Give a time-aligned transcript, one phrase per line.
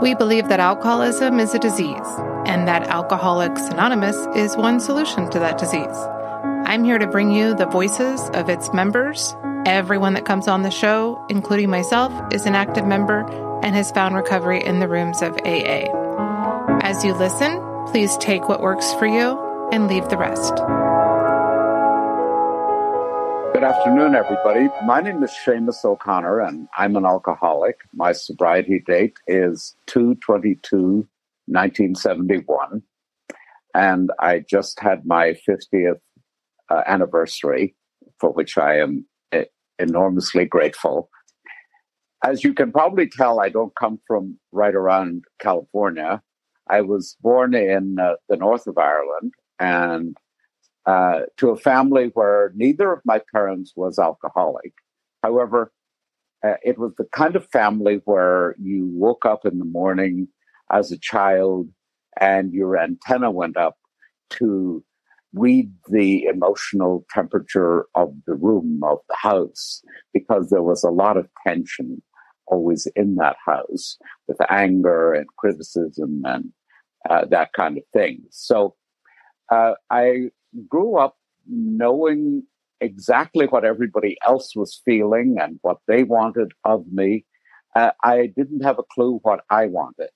[0.00, 2.06] We believe that alcoholism is a disease
[2.46, 5.96] and that Alcoholics Anonymous is one solution to that disease.
[6.66, 9.34] I'm here to bring you the voices of its members.
[9.66, 13.26] Everyone that comes on the show, including myself, is an active member
[13.64, 15.90] and has found recovery in the rooms of AA.
[16.82, 20.54] As you listen, please take what works for you and leave the rest.
[23.58, 24.68] Good afternoon, everybody.
[24.84, 27.80] My name is Seamus O'Connor, and I'm an alcoholic.
[27.92, 31.08] My sobriety date is 222
[31.46, 32.84] 1971.
[33.74, 35.98] And I just had my 50th
[36.70, 37.74] uh, anniversary,
[38.20, 39.40] for which I am uh,
[39.80, 41.10] enormously grateful.
[42.22, 46.22] As you can probably tell, I don't come from right around California.
[46.70, 50.16] I was born in uh, the north of Ireland and
[50.88, 54.72] uh, to a family where neither of my parents was alcoholic.
[55.22, 55.70] However,
[56.42, 60.28] uh, it was the kind of family where you woke up in the morning
[60.72, 61.68] as a child
[62.18, 63.76] and your antenna went up
[64.30, 64.82] to
[65.34, 69.82] read the emotional temperature of the room of the house
[70.14, 72.00] because there was a lot of tension
[72.46, 76.50] always in that house with anger and criticism and
[77.10, 78.22] uh, that kind of thing.
[78.30, 78.74] So
[79.52, 80.30] uh, I
[80.68, 82.42] grew up knowing
[82.80, 87.24] exactly what everybody else was feeling and what they wanted of me.
[87.74, 90.10] Uh, I didn't have a clue what I wanted.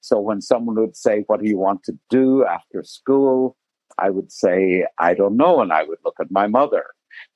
[0.00, 3.56] So when someone would say, What do you want to do after school?
[3.98, 5.60] I would say, I don't know.
[5.60, 6.86] And I would look at my mother.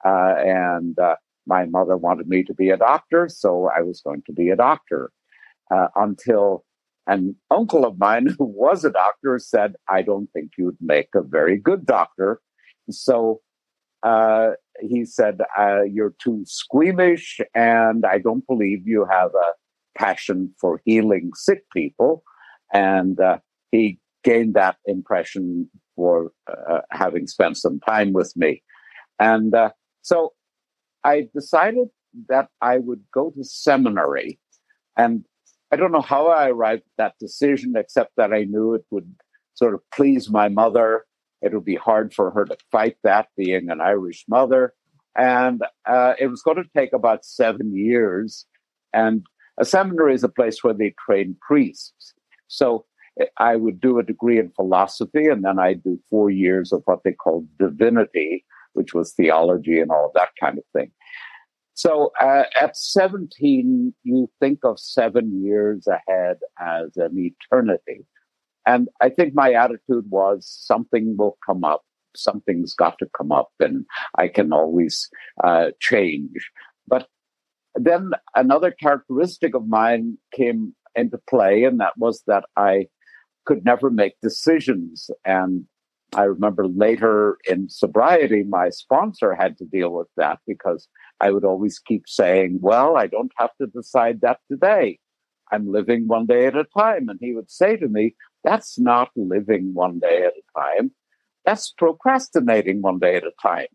[0.04, 4.22] Uh, and uh, my mother wanted me to be a doctor, so I was going
[4.26, 5.10] to be a doctor
[5.74, 6.64] uh, until
[7.09, 11.23] an uncle of mine who was a doctor said, I don't think you'd make a
[11.23, 12.41] very good doctor.
[12.91, 13.41] So
[14.03, 14.50] uh,
[14.81, 20.81] he said, uh, You're too squeamish, and I don't believe you have a passion for
[20.84, 22.23] healing sick people.
[22.73, 23.39] And uh,
[23.72, 28.62] he gained that impression for uh, having spent some time with me.
[29.19, 29.71] And uh,
[30.03, 30.34] so
[31.03, 31.88] I decided
[32.28, 34.38] that I would go to seminary.
[34.97, 35.25] And
[35.71, 39.15] I don't know how I arrived at that decision, except that I knew it would
[39.55, 41.05] sort of please my mother
[41.41, 44.75] it would be hard for her to fight that, being an Irish mother.
[45.17, 48.47] And uh, it was going to take about seven years.
[48.93, 49.25] And
[49.59, 52.15] a seminary is a place where they train priests.
[52.49, 52.87] So
[53.37, 57.03] I would do a degree in philosophy, and then I'd do four years of what
[57.05, 60.93] they called divinity, which was theology and all that kind of thing.
[61.78, 68.05] So uh, at 17, you think of seven years ahead as an eternity.
[68.66, 71.83] And I think my attitude was something will come up.
[72.17, 73.87] Something's got to come up, and
[74.19, 75.09] I can always
[75.44, 76.50] uh, change.
[76.88, 77.06] But
[77.77, 82.88] then another characteristic of mine came into play, and that was that I
[83.47, 85.11] could never make decisions.
[85.25, 85.67] And
[86.17, 90.88] I remember later in sobriety, my sponsor had to deal with that because
[91.21, 94.99] I would always keep saying, Well, I don't have to decide that today.
[95.51, 97.09] I'm living one day at a time.
[97.09, 98.15] And he would say to me,
[98.45, 100.93] that's not living one day at a time.
[101.45, 103.67] That's procrastinating one day at a time.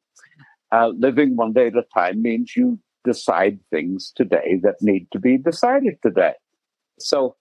[0.72, 5.20] Uh, living one day at a time means you decide things today that need to
[5.20, 6.34] be decided today.
[7.00, 7.36] So,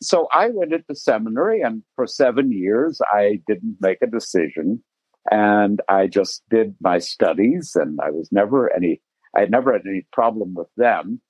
[0.00, 4.82] so I went into seminary, and for seven years I didn't make a decision,
[5.30, 9.00] and I just did my studies, and I was never any,
[9.36, 11.20] I had never had any problem with them,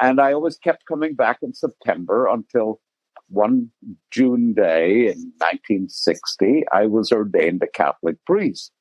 [0.00, 2.80] and I always kept coming back in September until
[3.28, 3.70] one
[4.10, 8.72] June day in 1960, I was ordained a Catholic priest.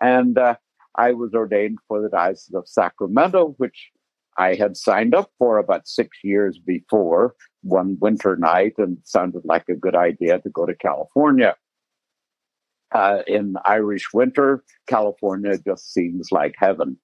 [0.00, 0.56] And uh,
[0.96, 3.90] I was ordained for the Diocese of Sacramento, which
[4.38, 9.68] I had signed up for about six years before one winter night and sounded like
[9.68, 11.56] a good idea to go to California.
[12.94, 16.98] Uh, in Irish winter, California just seems like heaven.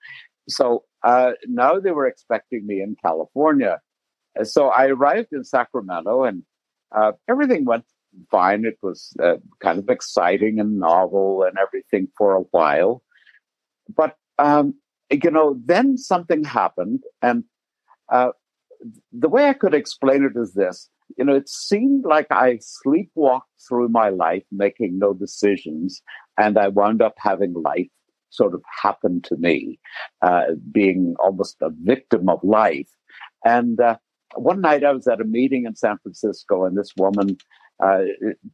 [0.48, 3.80] So uh, now they were expecting me in California.
[4.42, 6.42] So I arrived in Sacramento and
[6.94, 7.84] uh, everything went
[8.30, 8.64] fine.
[8.64, 13.02] It was uh, kind of exciting and novel and everything for a while.
[13.94, 14.74] But, um,
[15.10, 17.02] you know, then something happened.
[17.20, 17.44] And
[18.08, 18.30] uh,
[19.12, 23.40] the way I could explain it is this you know, it seemed like I sleepwalked
[23.68, 26.02] through my life, making no decisions,
[26.38, 27.88] and I wound up having life
[28.32, 29.78] sort of happened to me,
[30.22, 32.90] uh, being almost a victim of life.
[33.44, 33.96] And uh,
[34.34, 37.36] one night I was at a meeting in San Francisco, and this woman
[37.82, 38.02] uh,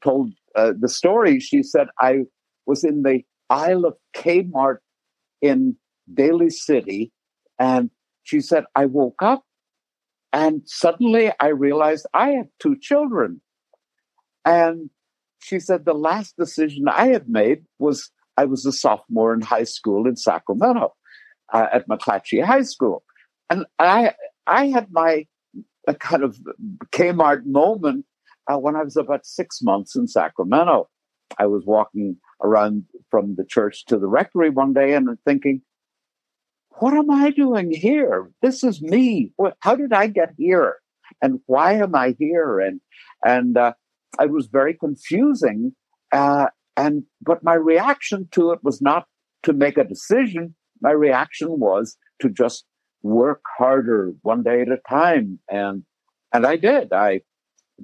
[0.03, 1.41] told uh, the story.
[1.41, 2.25] She said, I
[2.67, 4.79] was in the aisle of Kmart
[5.41, 5.77] in
[6.13, 7.13] Daly City,
[7.59, 7.91] and
[8.25, 9.45] she said, I woke up
[10.33, 13.41] and suddenly I realized I have two children.
[14.45, 14.91] And
[15.41, 19.65] she said the last decision I had made was I was a sophomore in high
[19.65, 20.95] school in Sacramento
[21.53, 23.03] uh, at McClatchy High School.
[23.51, 24.13] And I,
[24.47, 25.27] I had my
[25.99, 26.39] kind of
[26.93, 28.05] Kmart moment
[28.47, 30.89] uh, when I was about six months in Sacramento.
[31.37, 35.63] I was walking around from the church to the rectory one day and thinking,
[36.79, 38.31] what am I doing here?
[38.41, 39.33] This is me.
[39.61, 40.77] How did I get here?
[41.21, 42.61] And why am I here?
[42.61, 42.81] And
[43.25, 43.73] and uh,
[44.21, 45.75] it was very confusing.
[46.13, 46.47] Uh,
[46.79, 49.07] and but my reaction to it was not
[49.43, 50.55] to make a decision.
[50.81, 52.65] My reaction was to just
[53.03, 55.39] work harder one day at a time.
[55.51, 55.83] And
[56.33, 56.93] and I did.
[56.93, 57.23] I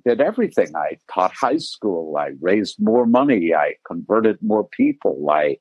[0.07, 0.75] did everything.
[0.77, 2.17] I taught high school.
[2.17, 3.55] I raised more money.
[3.55, 5.27] I converted more people.
[5.31, 5.59] I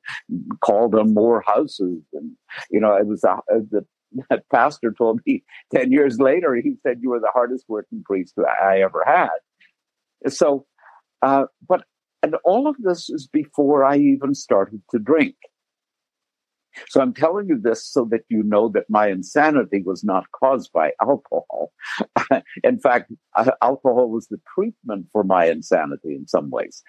[0.62, 2.02] called on more houses.
[2.14, 2.32] And,
[2.72, 3.86] you know, it was a, the
[4.30, 5.44] that pastor told me
[5.76, 9.30] 10 years later, he said, you were the hardest working priest I ever had.
[10.28, 10.66] So,
[11.22, 11.84] uh, but,
[12.24, 15.36] and all of this is before I even started to drink.
[16.90, 20.72] So I'm telling you this so that you know that my insanity was not caused
[20.74, 21.72] by alcohol.
[22.64, 26.82] in fact, uh, alcohol was the treatment for my insanity in some ways.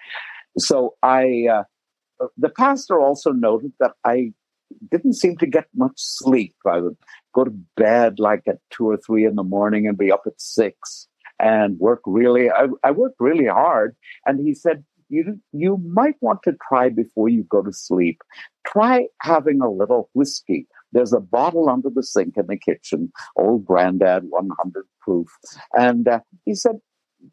[0.57, 4.31] So I, uh, the pastor also noted that I
[4.89, 6.55] didn't seem to get much sleep.
[6.65, 6.97] I would
[7.35, 10.39] go to bed like at two or three in the morning and be up at
[10.41, 11.07] six
[11.39, 13.95] and work really, I, I worked really hard.
[14.25, 18.21] And he said, you, you might want to try before you go to sleep.
[18.65, 20.67] Try having a little whiskey.
[20.91, 25.27] There's a bottle under the sink in the kitchen, old granddad 100 proof.
[25.73, 26.75] And uh, he said,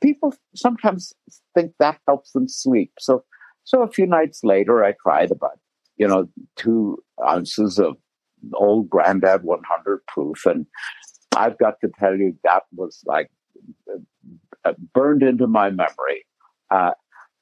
[0.01, 1.13] people sometimes
[1.55, 2.93] think that helps them sleep.
[2.99, 3.25] So,
[3.65, 5.59] so a few nights later, I tried about,
[5.97, 7.97] you know, two ounces of
[8.55, 10.45] old granddad 100 proof.
[10.47, 10.67] And
[11.37, 13.31] I've got to tell you, that was like
[14.65, 16.27] uh, burned into my memory.
[16.71, 16.93] Uh,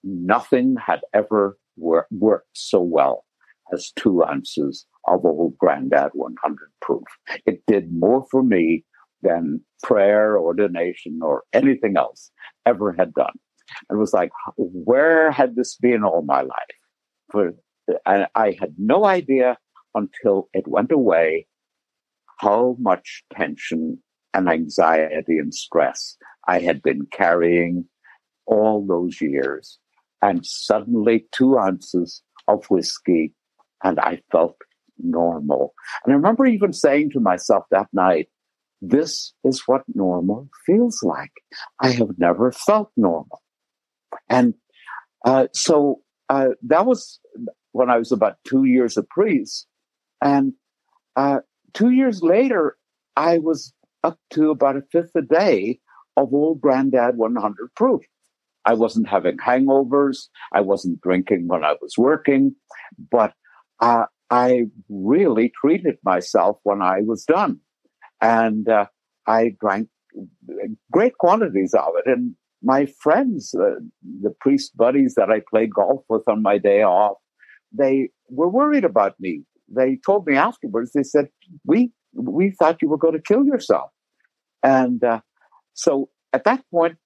[0.03, 3.25] nothing had ever wor- worked so well
[3.73, 7.05] as two ounces of old granddad 100 proof.
[7.47, 8.85] It did more for me
[9.23, 12.31] than prayer, ordination, or anything else
[12.67, 13.35] ever had done.
[13.91, 16.77] It was like, where had this been all my life?
[17.31, 17.53] For,
[18.07, 19.59] and I had no idea
[19.95, 21.47] until it went away
[22.39, 23.99] how much tension
[24.33, 26.17] and anxiety and stress
[26.49, 27.85] I had been carrying
[28.47, 29.79] all those years
[30.23, 33.33] and suddenly two ounces of whiskey
[33.83, 34.57] and I felt
[34.99, 35.75] normal.
[36.05, 38.29] And I remember even saying to myself that night,
[38.83, 41.33] this is what normal feels like.
[41.81, 43.43] I have never felt normal.
[44.29, 44.55] And
[45.25, 47.21] uh, so uh, that was
[47.73, 49.67] when I was about two years a priest.
[50.23, 50.55] And
[51.17, 51.41] uh,
[51.75, 52.77] two years later,
[53.17, 55.81] I was up to about a fifth a day
[56.17, 58.03] of old granddad 100 proof.
[58.65, 60.29] I wasn't having hangovers.
[60.53, 62.55] I wasn't drinking when I was working,
[63.11, 63.33] but
[63.81, 67.61] uh, I really treated myself when I was done.
[68.21, 68.87] And uh,
[69.27, 69.89] I drank
[70.93, 72.11] great quantities of it.
[72.11, 73.81] And my friends, uh,
[74.23, 77.17] the priest buddies that I played golf with on my day off,
[77.73, 79.43] they were worried about me.
[79.69, 81.29] They told me afterwards, they said,
[81.65, 83.91] we, we thought you were going to kill yourself.
[84.63, 85.21] And uh,
[85.73, 86.97] so at that point,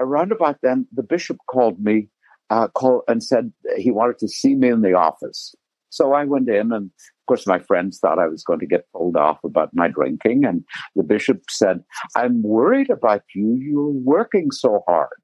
[0.00, 2.08] around about then, the bishop called me,
[2.50, 2.68] uh,
[3.06, 5.54] and said he wanted to see me in the office.
[5.90, 8.86] So I went in, and of course, my friends thought I was going to get
[8.92, 10.44] told off about my drinking.
[10.44, 10.64] And
[10.94, 11.82] the bishop said,
[12.16, 13.58] I'm worried about you.
[13.60, 15.16] You're working so hard.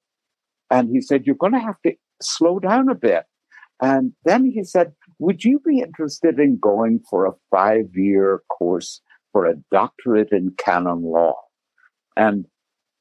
[0.71, 3.25] And he said, You're going to have to slow down a bit.
[3.83, 9.00] And then he said, Would you be interested in going for a five year course
[9.33, 11.37] for a doctorate in canon law?
[12.16, 12.47] And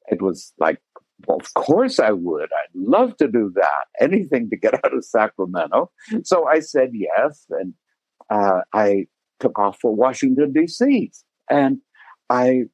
[0.08, 0.80] it was like
[1.28, 2.44] of course I would.
[2.44, 3.84] I'd love to do that.
[4.00, 5.90] Anything to get out of Sacramento.
[6.24, 7.44] So I said yes.
[7.50, 7.74] And
[8.30, 9.06] uh, I
[9.40, 11.10] took off for Washington, D.C.
[11.50, 11.78] And
[12.30, 12.64] I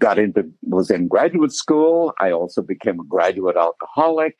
[0.00, 2.12] got into, was in graduate school.
[2.20, 4.36] I also became a graduate alcoholic.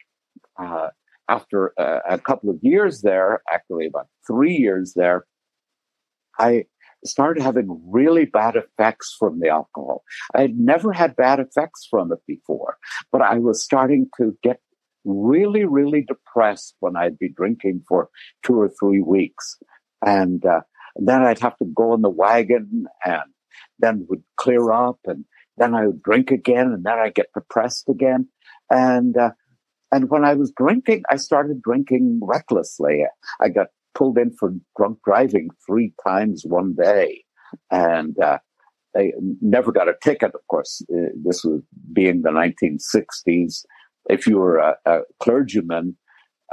[0.59, 0.89] Uh,
[1.29, 5.27] after uh, a couple of years there, actually about three years there,
[6.39, 6.65] I
[7.05, 10.03] started having really bad effects from the alcohol.
[10.35, 12.77] I had never had bad effects from it before,
[13.13, 14.61] but I was starting to get
[15.05, 18.09] really, really depressed when I'd be drinking for
[18.45, 19.59] two or three weeks.
[20.05, 20.61] And uh,
[20.97, 23.23] then I'd have to go in the wagon and
[23.79, 25.25] then would clear up and
[25.57, 28.29] then I would drink again and then I'd get depressed again.
[28.71, 29.31] And, uh,
[29.91, 33.05] and when I was drinking, I started drinking recklessly.
[33.41, 37.25] I got pulled in for drunk driving three times one day.
[37.71, 38.39] And uh,
[38.95, 40.83] they never got a ticket, of course.
[40.93, 41.61] Uh, this was
[41.93, 43.65] being the 1960s.
[44.09, 45.97] if you were a, a clergyman,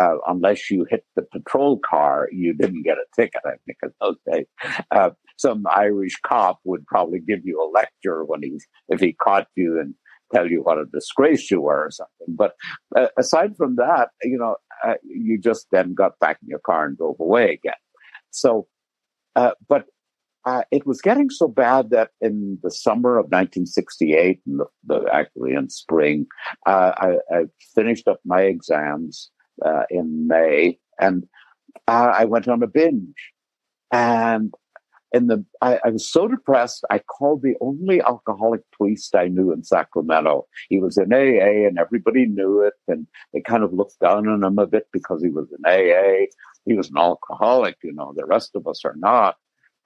[0.01, 3.91] uh, unless you hit the patrol car, you didn't get a ticket, I think, in
[4.01, 4.45] those days.
[4.91, 8.57] Uh, some Irish cop would probably give you a lecture when he,
[8.89, 9.93] if he caught you and
[10.34, 12.36] tell you what a disgrace you were or something.
[12.36, 12.53] But
[12.96, 16.86] uh, aside from that, you know, uh, you just then got back in your car
[16.86, 17.74] and drove away again.
[18.32, 18.67] So,
[19.36, 19.86] uh, but
[20.46, 25.10] uh, it was getting so bad that in the summer of 1968, and the, the,
[25.12, 26.27] actually in spring,
[26.67, 29.32] uh, I, I, finished up my exams
[29.65, 31.25] uh, in May, and
[31.88, 33.32] I went on a binge.
[33.91, 34.53] And
[35.15, 39.51] in the I, I, was so depressed i called the only alcoholic priest i knew
[39.53, 40.45] in sacramento.
[40.69, 44.43] He was in aa and everybody knew it and they kind of looked down on
[44.43, 46.25] him a bit because he was in aa
[46.65, 49.36] he was an alcoholic you know the rest of us are not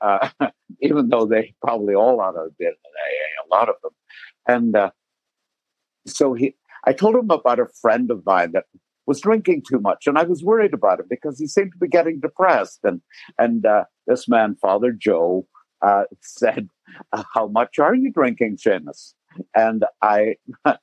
[0.02, 0.30] uh,
[0.82, 3.92] even though they probably all ought to have been in aa a lot of them.
[4.48, 4.92] And uh,
[6.08, 6.56] so he
[6.86, 8.66] i told him about a friend of mine that
[9.10, 11.88] was drinking too much, and I was worried about him because he seemed to be
[11.88, 12.80] getting depressed.
[12.84, 13.02] And
[13.40, 15.48] and uh, this man, Father Joe,
[15.82, 16.70] uh, said,
[17.12, 19.16] uh, "How much are you drinking, Seamus?"
[19.56, 20.36] And I,
[20.66, 20.76] uh,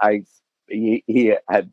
[0.00, 0.22] I,
[0.68, 1.70] he, he had,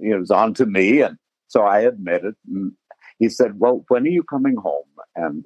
[0.00, 2.34] he was on to me, and so I admitted.
[2.48, 2.72] And
[3.18, 5.44] he said, "Well, when are you coming home?" And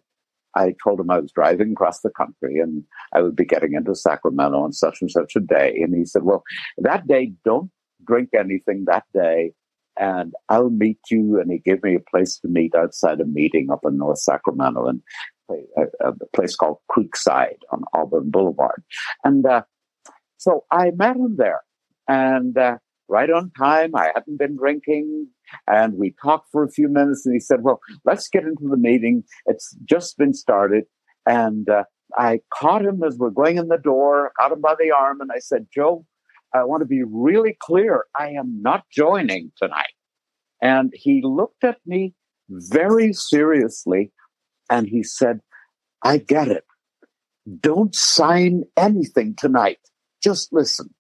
[0.54, 2.82] I told him I was driving across the country and
[3.12, 5.78] I would be getting into Sacramento on such and such a day.
[5.80, 6.42] And he said, Well,
[6.78, 7.70] that day, don't
[8.04, 9.52] drink anything that day
[10.00, 11.38] and I'll meet you.
[11.38, 14.87] And he gave me a place to meet outside a meeting up in North Sacramento
[14.87, 15.02] and
[15.50, 18.83] a, a place called Creekside on Auburn Boulevard.
[19.25, 19.62] And uh,
[20.38, 21.61] so I met him there
[22.09, 22.78] and uh,
[23.09, 23.95] right on time.
[23.95, 25.28] I hadn't been drinking
[25.69, 28.78] and we talked for a few minutes and he said, well, let's get into the
[28.78, 29.23] meeting.
[29.47, 30.85] It's just been started.
[31.26, 31.85] And uh,
[32.16, 35.30] I caught him as we're going in the door, caught him by the arm and
[35.30, 36.07] I said, Joe,
[36.54, 38.04] I want to be really clear.
[38.19, 39.95] I am not joining tonight.
[40.62, 42.14] And he looked at me
[42.49, 44.12] very seriously
[44.69, 45.40] and he said,
[46.02, 46.64] I get it.
[47.61, 49.78] Don't sign anything tonight.
[50.23, 50.95] Just listen.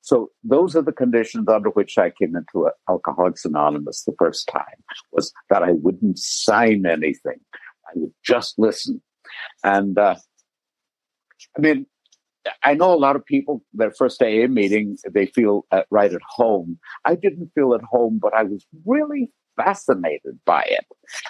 [0.00, 4.62] So those are the conditions under which I came into Alcoholics Anonymous the first time
[5.12, 7.40] was that I wouldn't sign anything.
[7.88, 9.02] I would just listen.
[9.64, 10.16] And, uh,
[11.56, 11.86] I mean,
[12.62, 16.20] I know a lot of people, their first AA meeting, they feel uh, right at
[16.28, 16.78] home.
[17.04, 20.84] I didn't feel at home, but I was really fascinated by it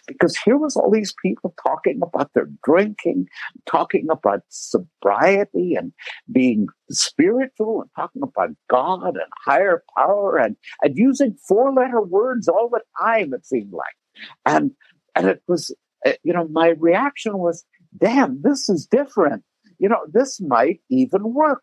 [0.06, 3.26] because here was all these people talking about their drinking,
[3.66, 5.92] talking about sobriety and
[6.32, 12.49] being spiritual and talking about God and higher power and, and using four letter words
[12.49, 14.26] all the time, it seemed like.
[14.44, 14.73] And,
[15.14, 17.64] and it was, uh, you know, my reaction was,
[17.96, 19.44] damn, this is different
[19.78, 21.62] you know, this might even work.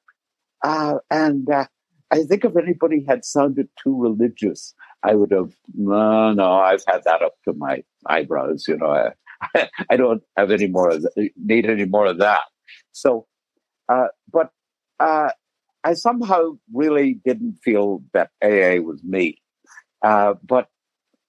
[0.63, 1.65] Uh, and uh,
[2.12, 7.03] I think if anybody had sounded too religious, I would have, no, no, I've had
[7.05, 8.65] that up to my eyebrows.
[8.67, 9.12] You know,
[9.55, 12.43] I, I don't have any more of that, need any more of that.
[12.91, 13.27] So,
[13.89, 14.51] uh, but
[15.00, 15.29] uh,
[15.84, 19.41] I somehow really didn't feel that AA was me.
[20.01, 20.67] Uh, but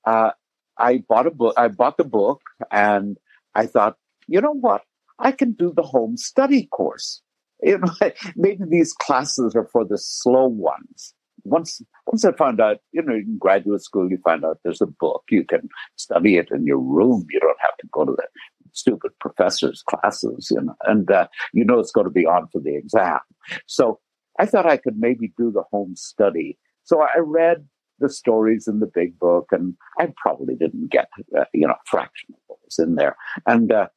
[0.05, 0.31] uh,
[0.79, 1.55] I bought a book.
[1.57, 3.17] I bought the book, and
[3.55, 4.83] I thought, you know what?
[5.18, 7.21] I can do the home study course.
[7.62, 11.14] You know, maybe these classes are for the slow ones.
[11.44, 14.87] Once, once I found out, you know, in graduate school, you find out there's a
[14.87, 15.25] book.
[15.30, 17.26] You can study it in your room.
[17.30, 18.26] You don't have to go to the
[18.73, 22.61] stupid professor's classes, you know, and uh, you know it's going to be on for
[22.61, 23.21] the exam.
[23.66, 24.00] So
[24.38, 26.59] I thought I could maybe do the home study.
[26.83, 27.66] So I read
[28.00, 32.30] the stories in the big book, and I probably didn't get, uh, you know, fraction
[32.35, 33.16] of what was in there.
[33.47, 33.88] And uh,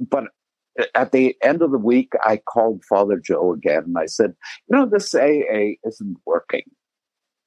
[0.00, 0.24] but
[0.94, 4.34] at the end of the week, I called Father Joe again and I said,
[4.68, 6.64] you know, this AA isn't working.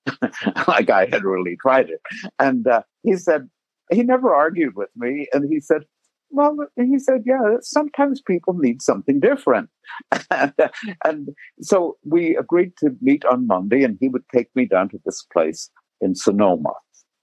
[0.68, 2.02] like I had really tried it.
[2.40, 3.50] And uh, he said,
[3.92, 5.28] he never argued with me.
[5.34, 5.84] And he said,
[6.30, 9.70] well, he said, yeah, sometimes people need something different.
[10.32, 11.30] and,
[11.62, 15.26] so we agreed to meet on Monday and he would take me down to this
[15.32, 15.70] place
[16.00, 16.74] in Sonoma,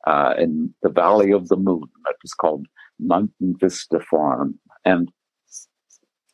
[0.06, 1.84] uh, in the Valley of the Moon.
[2.08, 2.66] It was called
[3.00, 4.58] Mountain Vista Farm.
[4.84, 5.10] And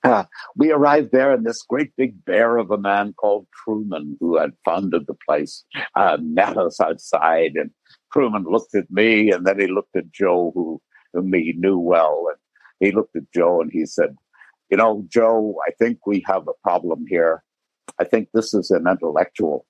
[0.04, 0.24] uh,
[0.56, 4.52] we arrived there, and this great big bear of a man called Truman, who had
[4.64, 5.64] founded the place,
[5.96, 7.52] uh, met us outside.
[7.54, 7.70] And
[8.12, 10.80] Truman looked at me, and then he looked at Joe, who,
[11.12, 12.26] whom he knew well.
[12.28, 12.38] And
[12.80, 14.16] he looked at Joe and he said,
[14.70, 17.42] You know, Joe, I think we have a problem here.
[17.98, 19.66] I think this is an intellectual.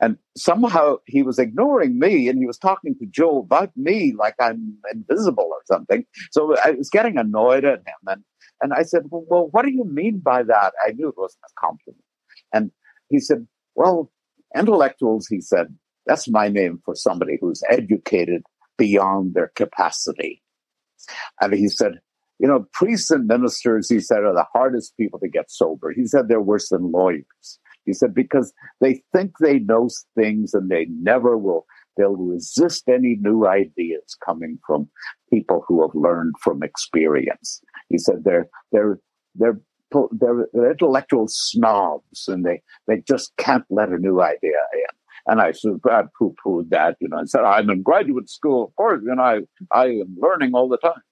[0.00, 4.34] And somehow he was ignoring me and he was talking to Joe about me like
[4.40, 6.04] I'm invisible or something.
[6.30, 8.06] So I was getting annoyed at him.
[8.06, 8.22] And
[8.60, 10.72] and I said, well, what do you mean by that?
[10.86, 12.04] I knew it wasn't a compliment.
[12.52, 12.70] And
[13.08, 14.10] he said, well,
[14.56, 18.42] intellectuals, he said, That's my name for somebody who's educated
[18.76, 20.42] beyond their capacity.
[21.40, 22.00] And he said,
[22.38, 25.92] you know, priests and ministers, he said, are the hardest people to get sober.
[25.92, 27.58] He said they're worse than lawyers.
[27.84, 31.66] He said, because they think they know things and they never will.
[31.96, 34.88] They'll resist any new ideas coming from
[35.30, 37.60] people who have learned from experience.
[37.88, 38.98] He said they're, they're,
[39.34, 39.58] they're,
[40.12, 44.98] they're, they're intellectual snobs and they, they just can't let a new idea in.
[45.26, 48.76] And I of poo pooed that, you know, and said, I'm in graduate school, of
[48.76, 49.40] course, and I,
[49.70, 51.02] I am learning all the time.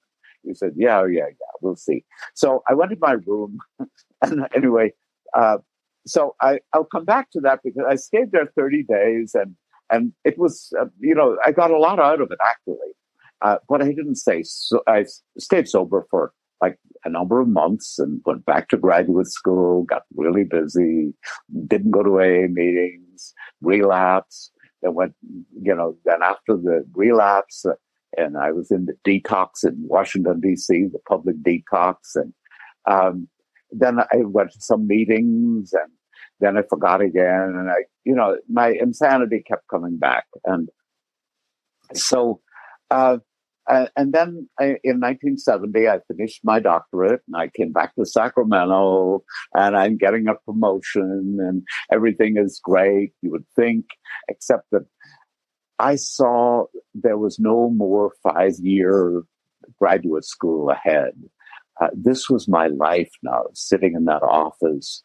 [0.43, 2.05] He said, Yeah, yeah, yeah, we'll see.
[2.35, 3.59] So I went to my room.
[4.23, 4.93] and anyway,
[5.35, 5.59] uh,
[6.07, 9.55] so I, I'll come back to that because I stayed there 30 days and,
[9.91, 12.93] and it was, uh, you know, I got a lot out of it actually.
[13.43, 15.05] Uh, but I didn't say, so I
[15.39, 20.03] stayed sober for like a number of months and went back to graduate school, got
[20.15, 21.13] really busy,
[21.67, 24.51] didn't go to AA meetings, relapse.
[24.83, 25.15] Then went,
[25.63, 27.75] you know, then after the relapse, uh,
[28.17, 32.33] and I was in the detox in Washington D.C., the public detox, and
[32.87, 33.29] um,
[33.71, 35.91] then I went to some meetings, and
[36.41, 40.69] then I forgot again, and I, you know, my insanity kept coming back, and
[41.95, 42.41] so,
[42.91, 43.19] uh,
[43.69, 48.05] uh, and then I, in 1970, I finished my doctorate, and I came back to
[48.05, 53.13] Sacramento, and I'm getting a promotion, and everything is great.
[53.23, 53.87] You would think,
[54.29, 54.87] except that
[55.79, 59.23] I saw there was no more five year
[59.79, 61.13] graduate school ahead.
[61.81, 65.03] Uh, this was my life now, sitting in that office,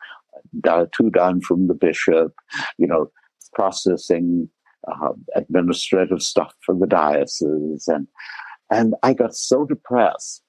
[0.91, 2.33] two down from the bishop,
[2.77, 3.11] you know,
[3.53, 4.47] processing
[4.87, 7.87] uh, administrative stuff for the diocese.
[7.87, 8.07] And,
[8.71, 10.41] and I got so depressed.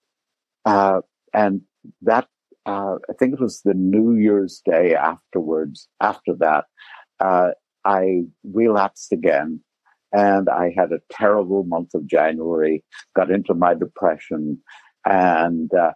[0.65, 1.01] Uh,
[1.35, 1.63] and
[2.03, 2.29] that,
[2.65, 6.67] uh, I think it was the New Year's Day afterwards, after that,
[7.19, 7.51] uh,
[7.85, 9.61] I relapsed again
[10.13, 12.85] and I had a terrible month of January,
[13.17, 14.59] got into my depression,
[15.07, 15.93] and uh,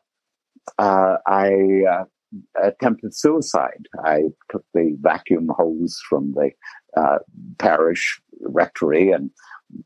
[0.79, 2.05] uh, I uh,
[2.61, 3.87] attempted suicide.
[4.03, 6.51] I took the vacuum hose from the
[7.59, 9.31] parish rectory and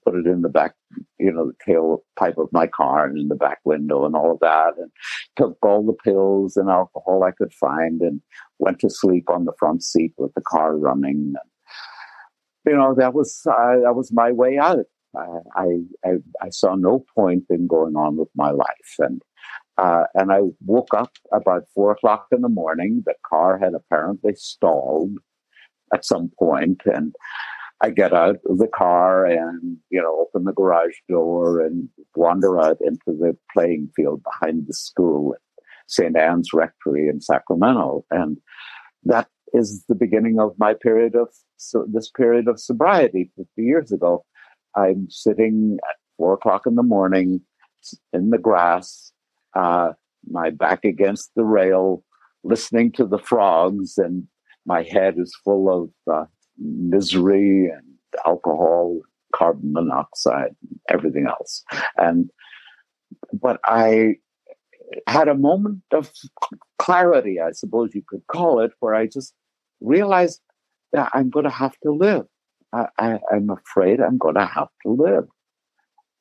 [0.04, 0.74] put it in the back,
[1.18, 4.32] you know, the tail pipe of my car and in the back window and all
[4.32, 4.90] of that, and
[5.36, 8.20] took all the pills and alcohol I could find and
[8.58, 11.34] went to sleep on the front seat with the car running.
[11.36, 11.50] And,
[12.66, 14.86] you know, that was uh, that was my way out.
[15.56, 19.22] I, I I saw no point in going on with my life, and
[19.76, 23.02] uh, and I woke up about four o'clock in the morning.
[23.04, 25.18] The car had apparently stalled
[25.92, 27.14] at some point, and
[27.82, 32.60] I get out of the car and you know open the garage door and wander
[32.60, 35.40] out into the playing field behind the school, at
[35.88, 36.16] St.
[36.16, 38.36] Anne's Rectory in Sacramento, and
[39.04, 43.92] that is the beginning of my period of so this period of sobriety 50 years
[43.92, 44.24] ago.
[44.76, 47.40] I'm sitting at four o'clock in the morning
[48.12, 49.12] in the grass,
[49.56, 49.92] uh,
[50.30, 52.04] my back against the rail,
[52.44, 54.24] listening to the frogs, and
[54.66, 56.26] my head is full of uh,
[56.60, 57.82] misery and
[58.26, 59.00] alcohol,
[59.34, 60.54] carbon monoxide,
[60.88, 61.64] everything else.
[61.96, 62.30] And
[63.32, 64.16] but I
[65.06, 66.10] had a moment of
[66.78, 69.34] clarity, I suppose you could call it, where I just
[69.80, 70.40] realized
[70.92, 72.26] that I'm going to have to live.
[72.72, 75.24] I, I, I'm afraid I'm going to have to live.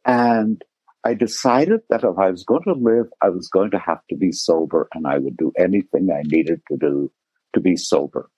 [0.06, 0.62] And
[1.04, 4.15] I decided that if I was going to live, I was going to have to
[4.15, 7.12] be sober and I would do anything I needed to do
[7.54, 8.30] to be sober.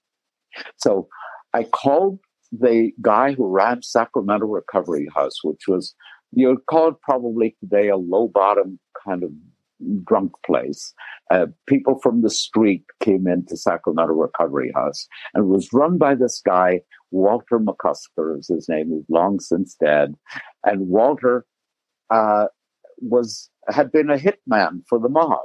[0.77, 1.07] So
[1.53, 2.19] I called
[2.51, 5.95] the guy who ran Sacramento Recovery House, which was,
[6.31, 9.31] you'd call it probably today a low bottom kind of
[10.03, 10.93] drunk place.
[11.31, 16.41] Uh, people from the street came into Sacramento Recovery House and was run by this
[16.45, 20.15] guy, Walter McCusker is his name, who's long since dead.
[20.63, 21.45] And Walter
[22.09, 22.47] uh,
[23.01, 25.39] was had been a hitman for the mob.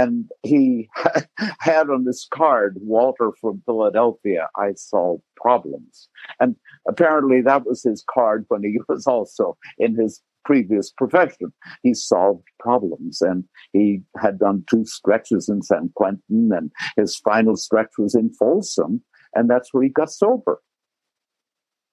[0.00, 0.88] And he
[1.60, 6.08] had on this card, Walter from Philadelphia, I solve problems.
[6.38, 6.56] And
[6.88, 11.52] apparently that was his card when he was also in his previous profession.
[11.82, 17.56] He solved problems and he had done two stretches in San Quentin and his final
[17.56, 19.02] stretch was in Folsom
[19.34, 20.60] and that's where he got sober.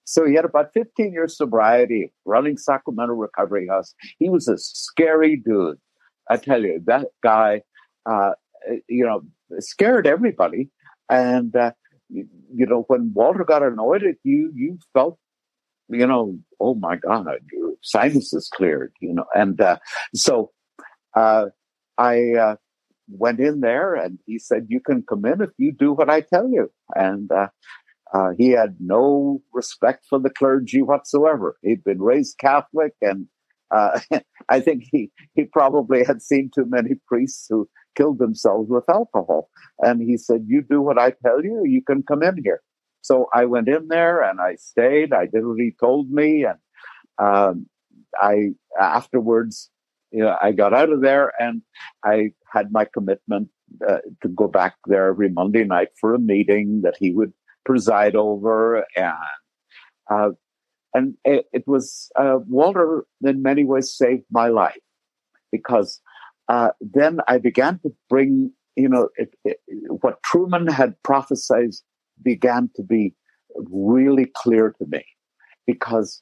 [0.06, 3.94] So he had about 15 years sobriety running Sacramento Recovery House.
[4.18, 5.78] He was a scary dude.
[6.30, 7.62] I tell you, that guy,
[8.10, 8.32] uh,
[8.88, 9.22] you know,
[9.60, 10.70] scared everybody.
[11.10, 11.72] And, uh,
[12.10, 15.20] you, you know, when Walter got annoyed at you, you felt
[15.90, 19.26] you know, oh my God, your sinus is cleared, you know.
[19.34, 19.78] And uh,
[20.14, 20.52] so
[21.16, 21.46] uh,
[21.98, 22.56] I uh,
[23.10, 26.22] went in there and he said, you can come in if you do what I
[26.22, 26.72] tell you.
[26.96, 27.32] And
[28.14, 31.58] Uh, he had no respect for the clergy whatsoever.
[31.62, 33.28] He'd been raised Catholic, and
[33.72, 34.00] uh,
[34.50, 39.50] I think he, he probably had seen too many priests who killed themselves with alcohol.
[39.80, 42.62] And he said, You do what I tell you, you can come in here.
[43.02, 45.14] So I went in there and I stayed.
[45.14, 46.46] I did what he told me.
[46.46, 46.58] And
[47.20, 47.68] um,
[48.20, 48.50] I
[48.80, 49.70] afterwards,
[50.12, 51.62] you know, I got out of there and
[52.04, 53.50] I had my commitment
[53.88, 57.34] uh, to go back there every Monday night for a meeting that he would
[57.66, 58.86] preside over.
[58.96, 59.14] And
[60.10, 60.30] uh,
[60.98, 64.84] and it, it was uh, Walter in many ways saved my life
[65.52, 66.02] because
[66.50, 69.60] uh, then I began to bring, you know, it, it,
[70.02, 71.76] what Truman had prophesied
[72.24, 73.14] began to be
[73.56, 75.06] really clear to me
[75.68, 76.22] because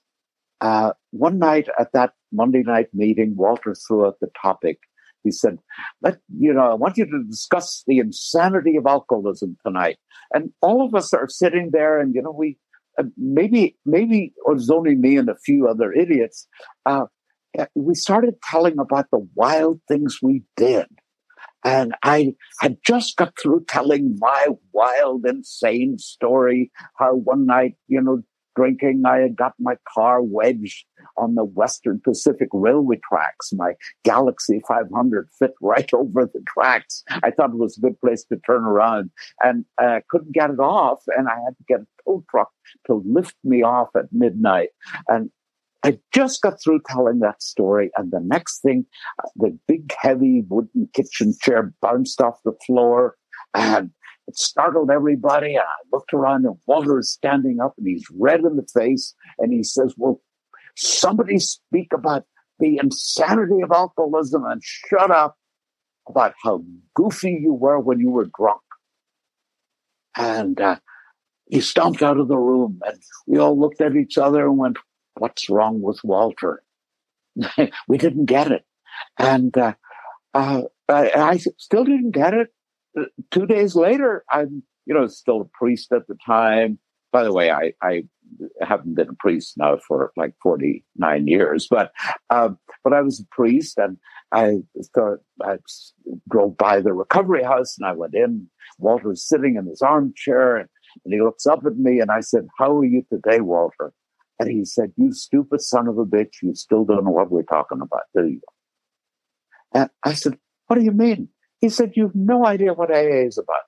[0.60, 4.80] uh, one night at that Monday night meeting, Walter threw out the topic.
[5.24, 5.58] He said,
[6.02, 9.98] "Let you know, I want you to discuss the insanity of alcoholism tonight."
[10.34, 12.58] And all of us are sitting there, and you know, we
[13.18, 16.48] maybe maybe it was only me and a few other idiots.
[16.86, 17.06] Uh,
[17.76, 20.88] we started telling about the wild things we did.
[21.64, 26.72] And I had just got through telling my wild, insane story.
[27.00, 28.22] How one night, you know,
[28.56, 30.86] drinking, I had got my car wedged
[31.18, 33.52] on the Western Pacific Railway tracks.
[33.54, 37.04] My Galaxy 500 fit right over the tracks.
[37.10, 39.12] I thought it was a good place to turn around
[39.44, 41.04] and I uh, couldn't get it off.
[41.16, 42.50] And I had to get a tow truck
[42.88, 44.70] to lift me off at midnight.
[45.08, 45.30] And
[45.84, 48.88] I just got through telling that story, and the next thing,
[49.36, 53.16] the big, heavy wooden kitchen chair bounced off the floor,
[53.54, 53.92] and
[54.28, 55.58] it startled everybody.
[55.58, 59.54] I looked around, and Walter is standing up, and he's red in the face, and
[59.54, 60.22] he says, "Well,
[60.76, 62.26] somebody speak about
[62.60, 65.38] the insanity of alcoholism, and shut up
[66.08, 68.62] about how goofy you were when you were drunk."
[70.18, 70.78] And uh,
[71.48, 74.78] he stomped out of the room, and we all looked at each other and went,
[75.18, 76.64] what's wrong with Walter?
[77.88, 78.66] we didn't get it.
[79.18, 79.74] And uh,
[80.34, 82.48] uh, I, I, still didn't get it.
[83.32, 86.80] Two days later, I'm, you know, still a priest at the time.
[87.12, 88.04] By the way, I, I
[88.62, 91.92] haven't been a priest now for like 49 years, but,
[92.30, 93.98] um, but I was a priest and
[94.32, 94.58] I
[94.94, 95.58] thought I
[96.30, 98.50] drove by the recovery house and I went in.
[98.80, 100.70] Walter was sitting in his armchair and,
[101.06, 103.94] and he looks up at me and I said, how are you today, Walter?
[104.40, 107.44] And he said, You stupid son of a bitch, you still don't know what we're
[107.44, 108.42] talking about, do you?
[109.74, 111.30] And I said, What do you mean?
[111.62, 113.62] He said, You've no idea what AA is about.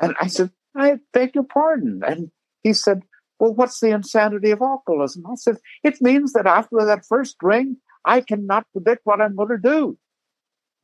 [0.00, 2.02] And I said, I beg your pardon.
[2.06, 2.30] And
[2.62, 3.02] he said,
[3.38, 5.24] Well, what's the insanity of alcoholism?
[5.26, 9.48] I said, It means that after that first drink, I cannot predict what I'm going
[9.48, 9.98] to do.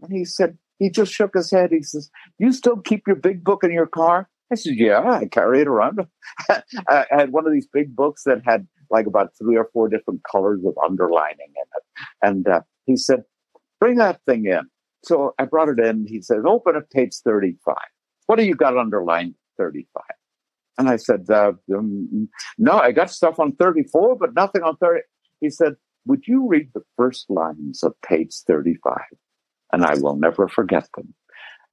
[0.01, 1.71] And he said, he just shook his head.
[1.71, 4.29] He says, You still keep your big book in your car?
[4.51, 6.01] I said, yeah, I carry it around.
[6.51, 10.21] I had one of these big books that had like about three or four different
[10.31, 11.85] colors of underlining in it.
[12.21, 13.23] And uh, he said,
[13.81, 14.69] bring that thing in.
[15.05, 16.07] So I brought it in.
[16.07, 17.75] He said, open up page 35.
[18.27, 20.03] What do you got underlined 35?
[20.79, 25.01] And I said, uh, um, no, I got stuff on 34, but nothing on 30.
[25.41, 25.75] He said,
[26.07, 28.97] would you read the first lines of page 35?
[29.73, 31.15] And I will never forget them.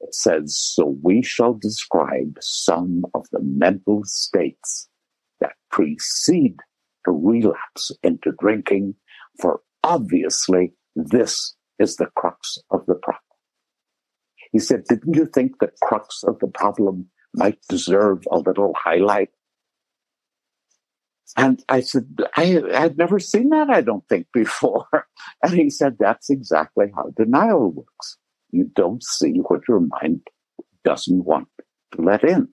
[0.02, 4.88] It says, So we shall describe some of the mental states
[5.40, 6.60] that precede
[7.06, 8.96] the relapse into drinking,
[9.42, 13.19] for obviously this is the crux of the problem.
[14.52, 19.30] He said, Didn't you think the crux of the problem might deserve a little highlight?
[21.38, 24.88] And I said, I had never seen that, I don't think, before.
[25.44, 28.18] And he said, That's exactly how denial works
[28.52, 30.22] you don't see what your mind
[30.84, 31.48] doesn't want
[31.94, 32.48] to let in.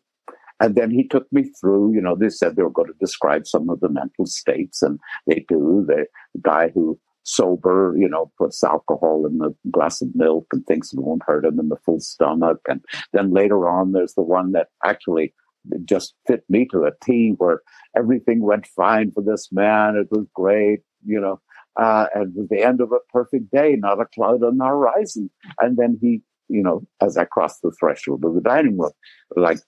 [0.59, 3.47] And then he took me through, you know, they said they were going to describe
[3.47, 5.85] some of the mental states, and they do.
[5.87, 6.07] The
[6.41, 11.01] guy who sober, you know, puts alcohol in the glass of milk and thinks it
[11.01, 12.59] won't hurt him in the full stomach.
[12.69, 15.35] And then later on, there's the one that actually
[15.85, 17.61] just fit me to a T where
[17.97, 19.97] everything went fine for this man.
[19.97, 21.41] It was great, you know,
[21.81, 25.29] uh, and was the end of a perfect day, not a cloud on the horizon.
[25.61, 28.93] And then he, you know, as I crossed the threshold of the dining room,
[29.35, 29.59] like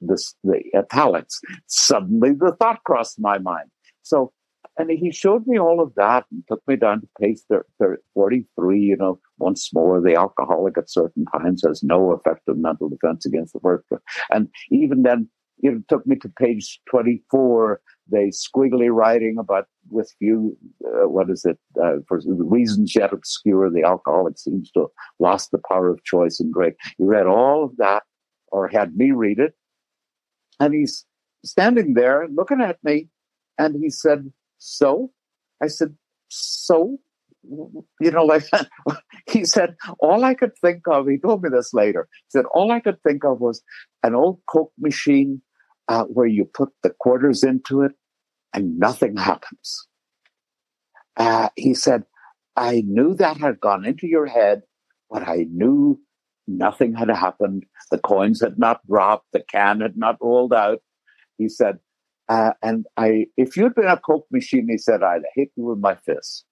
[0.00, 3.70] this, the italics, suddenly the thought crossed my mind.
[4.02, 4.32] So,
[4.78, 7.40] and he showed me all of that and took me down to page
[8.14, 13.26] 43, you know, once more, the alcoholic at certain times has no effective mental defense
[13.26, 14.02] against the worker.
[14.30, 20.12] And even then, you know, took me to page 24 the squiggly writing about with
[20.18, 24.88] few, uh, what is it, uh, for reasons yet obscure, the alcoholic seems to have
[25.20, 26.74] lost the power of choice and great.
[26.98, 28.02] He read all of that,
[28.48, 29.54] or had me read it,
[30.58, 31.04] and he's
[31.44, 33.08] standing there looking at me,
[33.58, 34.30] and he said,
[34.62, 35.10] So?
[35.62, 35.96] I said,
[36.28, 36.98] So?
[37.44, 38.44] You know, like
[39.30, 42.08] he said, all I could think of, he told me this later.
[42.12, 43.62] He said, all I could think of was
[44.04, 45.42] an old Coke machine
[45.88, 47.92] uh, where you put the quarters into it
[48.54, 49.88] and nothing happens.
[51.16, 52.04] Uh, he said,
[52.54, 54.62] I knew that had gone into your head,
[55.10, 56.00] but I knew
[56.46, 57.64] nothing had happened.
[57.90, 59.26] The coins had not dropped.
[59.32, 60.78] The can had not rolled out.
[61.38, 61.78] He said,
[62.32, 65.80] uh, and I, if you'd been a Coke machine, he said, I'd hit you with
[65.80, 66.46] my fist.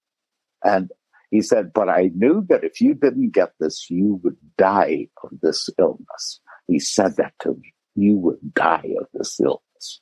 [0.63, 0.91] And
[1.31, 5.31] he said, but I knew that if you didn't get this, you would die of
[5.41, 6.41] this illness.
[6.67, 7.73] He said that to me.
[7.95, 10.01] You would die of this illness.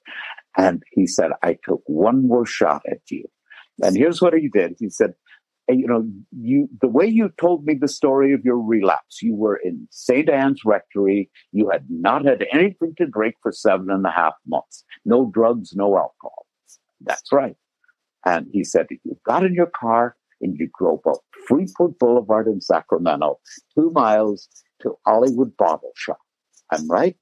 [0.56, 3.26] And he said, I took one more shot at you.
[3.80, 4.74] And here's what he did.
[4.80, 5.14] He said,
[5.68, 9.57] you know, you the way you told me the story of your relapse, you were
[9.57, 10.28] in St.
[10.28, 11.31] Anne's Rectory.
[11.52, 14.85] You had not had anything to drink for seven and a half months.
[15.04, 16.46] No drugs, no alcohol.
[17.00, 17.57] That's right.
[18.24, 22.61] And he said, you got in your car and you drove up Freeport Boulevard in
[22.61, 23.38] Sacramento,
[23.74, 24.48] two miles
[24.83, 26.18] to Hollywood Bottle Shop.
[26.70, 27.16] I'm right.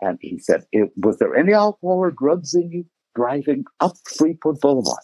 [0.00, 0.64] And he said,
[0.96, 5.02] was there any alcohol or drugs in you driving up Freeport Boulevard?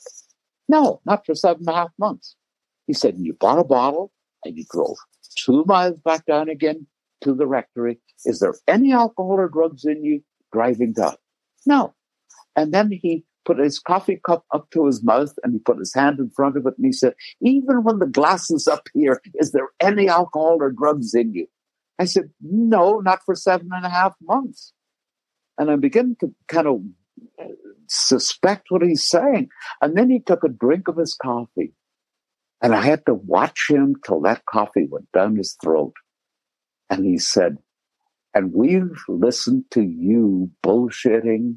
[0.68, 2.36] No, not for seven and a half months.
[2.86, 4.12] He said, you bought a bottle
[4.44, 4.96] and you drove
[5.36, 6.86] two miles back down again
[7.22, 7.98] to the rectory.
[8.24, 11.16] Is there any alcohol or drugs in you driving down?
[11.66, 11.94] No.
[12.56, 15.94] And then he put his coffee cup up to his mouth and he put his
[15.94, 19.20] hand in front of it and he said, even when the glass is up here,
[19.34, 21.46] is there any alcohol or drugs in you?
[21.98, 24.72] I said, no, not for seven and a half months.
[25.58, 26.80] And I began to kind of
[27.88, 29.48] suspect what he's saying.
[29.80, 31.72] And then he took a drink of his coffee
[32.62, 35.94] and I had to watch him till that coffee went down his throat.
[36.88, 37.58] And he said,
[38.34, 41.56] and we've listened to you bullshitting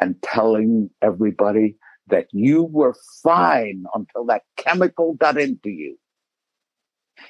[0.00, 1.76] and telling everybody
[2.08, 5.96] that you were fine until that chemical got into you.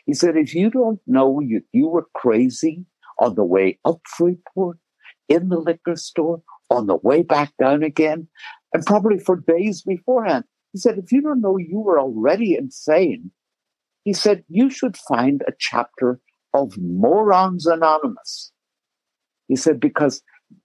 [0.05, 2.85] He said, if you don't know you, you were crazy
[3.19, 4.79] on the way up Freeport,
[5.29, 8.29] in the liquor store, on the way back down again,
[8.73, 10.45] and probably for days beforehand,
[10.79, 13.33] he said, if you don't know you were already insane,
[14.05, 16.21] he said, you should find a chapter
[16.55, 18.53] of Morons Anonymous.
[19.49, 20.23] He said, because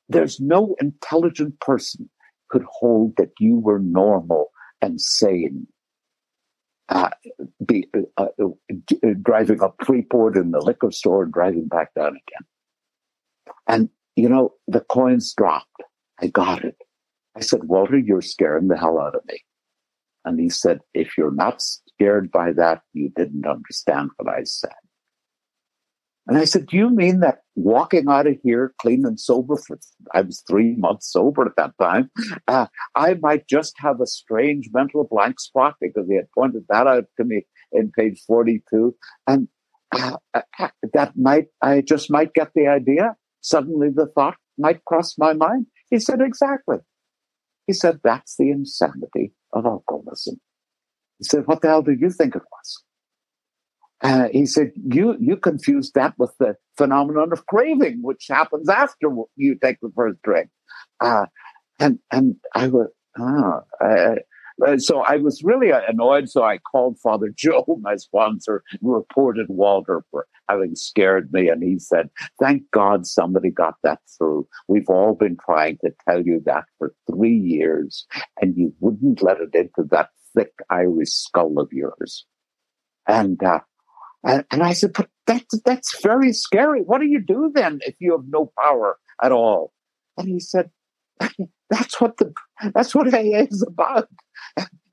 [0.08, 2.12] there's no intelligent person
[2.52, 4.52] could hold that you were normal
[4.84, 5.65] and sane.
[6.89, 7.10] Uh,
[7.65, 12.45] be uh, uh, driving up Freeport in the liquor store and driving back down again.
[13.67, 15.82] And, you know, the coins dropped.
[16.21, 16.78] I got it.
[17.36, 19.39] I said, Walter, you're scaring the hell out of me.
[20.25, 24.71] And he said, if you're not scared by that, you didn't understand what I said.
[26.25, 29.77] And I said, do you mean that walking out of here clean and sober for,
[30.13, 32.12] I was three months sober at that time,
[32.47, 36.88] uh, I might just have a strange mental blank spot because he had pointed that
[36.88, 38.95] out to me in page 42.
[39.27, 39.49] And
[39.93, 43.17] uh, uh, that might, I just might get the idea.
[43.41, 45.65] Suddenly the thought might cross my mind.
[45.89, 46.77] He said, exactly.
[47.67, 50.35] He said, that's the insanity of alcoholism.
[51.19, 52.83] He said, what the hell did you think it was?
[54.01, 59.07] Uh, he said, you, you confused that with the phenomenon of craving, which happens after
[59.37, 60.49] you take the first drink.
[60.99, 61.25] Uh,
[61.79, 64.15] and, and I was, ah, uh,
[64.77, 66.29] so I was really annoyed.
[66.29, 71.49] So I called Father Joe, my sponsor, reported Walter for having scared me.
[71.49, 74.47] And he said, thank God somebody got that through.
[74.67, 78.05] We've all been trying to tell you that for three years
[78.41, 82.25] and you wouldn't let it into that thick Irish skull of yours.
[83.07, 83.59] And, uh,
[84.23, 86.81] and, and I said, but that's, that's very scary.
[86.81, 89.73] What do you do then if you have no power at all?
[90.17, 90.69] And he said,
[91.69, 92.33] that's what the,
[92.73, 94.07] that's what AA is about.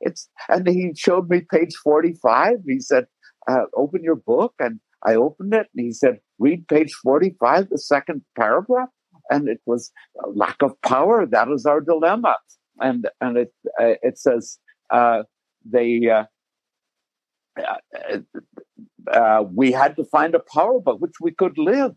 [0.00, 2.58] It's, and he showed me page 45.
[2.66, 3.06] He said,
[3.48, 4.54] uh, open your book.
[4.58, 8.88] And I opened it and he said, read page 45, the second paragraph.
[9.30, 9.92] And it was
[10.34, 11.26] lack of power.
[11.26, 12.36] That is our dilemma.
[12.80, 14.58] And, and it, uh, it says,
[14.90, 15.24] uh,
[15.64, 16.24] they, uh,
[17.62, 18.18] uh,
[19.12, 21.92] uh, we had to find a power by which we could live.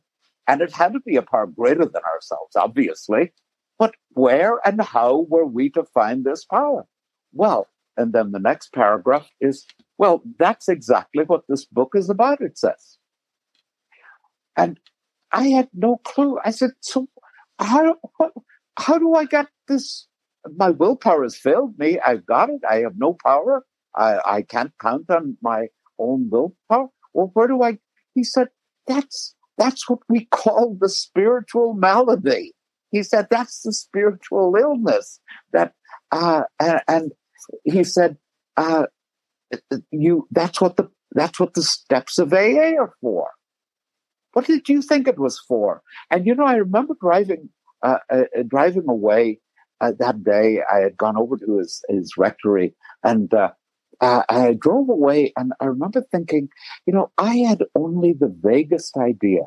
[0.47, 3.31] And it had to be a power greater than ourselves, obviously.
[3.79, 6.85] But where and how were we to find this power?
[7.33, 7.67] Well,
[7.97, 9.65] and then the next paragraph is,
[9.97, 12.97] well, that's exactly what this book is about, it says.
[14.57, 14.79] And
[15.31, 16.37] I had no clue.
[16.43, 17.07] I said, so
[17.59, 17.95] how,
[18.77, 20.07] how do I get this?
[20.57, 21.99] My willpower has failed me.
[21.99, 22.61] I've got it.
[22.69, 23.65] I have no power.
[23.95, 25.67] I, I can't count on my
[25.97, 26.89] own willpower.
[27.13, 27.77] Well, where do I?
[28.15, 28.49] He said,
[28.87, 32.53] that's, that's what we call the spiritual malady.
[32.91, 35.19] he said that's the spiritual illness
[35.51, 35.73] that,
[36.11, 37.11] uh, and, and
[37.63, 38.17] he said,
[38.57, 38.85] uh,
[39.91, 43.29] you, that's what the, that's what the steps of AA are for.
[44.33, 45.81] What did you think it was for?
[46.09, 47.49] And you know, I remember driving,
[47.83, 49.39] uh, uh, driving away
[49.79, 50.61] uh, that day.
[50.71, 53.51] I had gone over to his his rectory, and uh,
[54.01, 55.33] uh, I drove away.
[55.37, 56.49] And I remember thinking,
[56.87, 59.43] you know, I had only the vaguest idea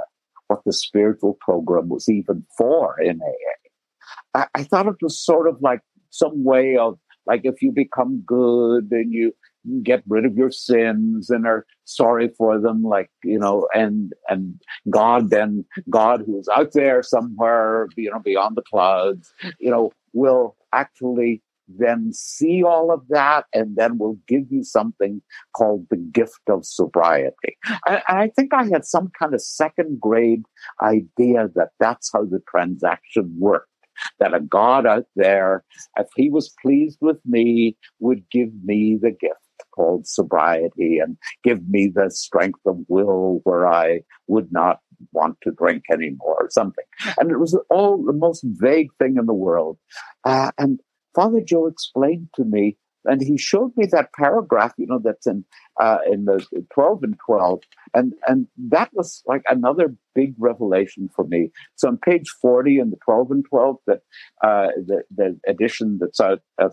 [0.47, 4.41] what the spiritual program was even for in AA.
[4.41, 5.81] I, I thought it was sort of like
[6.11, 9.35] some way of like if you become good and you
[9.83, 14.61] get rid of your sins and are sorry for them like you know and and
[14.91, 20.57] god then god who's out there somewhere you know beyond the clouds you know will
[20.73, 25.21] actually then see all of that and then will give you something
[25.57, 27.57] called the gift of sobriety.
[27.87, 30.45] And I think I had some kind of second grade
[30.81, 33.71] idea that that's how the transaction worked
[34.19, 35.65] that a God out there,
[35.99, 39.41] if he was pleased with me, would give me the gift
[39.75, 44.81] called sobriety and give me the strength of will where I would not
[45.13, 46.85] want to drink anymore or something.
[47.19, 49.79] And it was all the most vague thing in the world.
[50.25, 50.81] Uh, and
[51.15, 55.45] Father Joe explained to me and he showed me that paragraph, you know, that's in
[55.81, 57.61] uh, in the 12 and 12,
[57.95, 61.51] and and that was like another big revelation for me.
[61.77, 64.01] So on page 40 in the 12 and 12, that
[64.42, 66.69] uh, the the edition that's out, uh,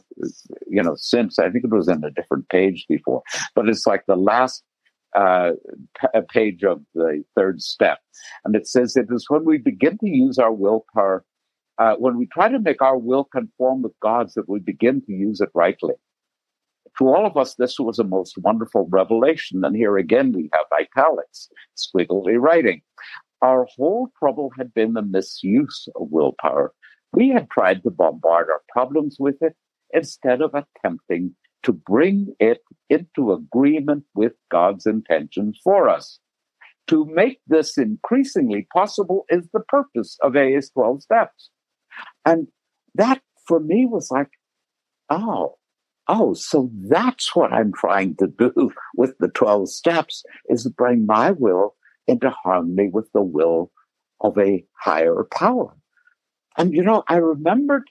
[0.67, 3.21] you know, since I think it was in a different page before,
[3.55, 4.63] but it's like the last
[5.15, 5.51] uh,
[5.99, 7.99] p- page of the third step.
[8.45, 11.23] And it says it is when we begin to use our willpower,
[11.77, 15.13] uh, when we try to make our will conform with God's, that we begin to
[15.13, 15.93] use it rightly
[16.97, 19.63] to all of us, this was a most wonderful revelation.
[19.63, 22.81] And here again, we have italics, squiggly writing.
[23.41, 26.73] Our whole trouble had been the misuse of willpower.
[27.11, 29.55] We had tried to bombard our problems with it
[29.91, 36.19] instead of attempting to bring it into agreement with God's intentions for us.
[36.87, 41.49] To make this increasingly possible is the purpose of AA's 12 steps.
[42.25, 42.47] And
[42.95, 44.29] that for me was like,
[45.09, 45.55] oh,
[46.07, 51.05] oh, so that's what I'm trying to do with the 12 steps is to bring
[51.05, 51.75] my will
[52.07, 53.71] into harmony with the will
[54.21, 55.75] of a higher power.
[56.57, 57.83] And, you know, I remembered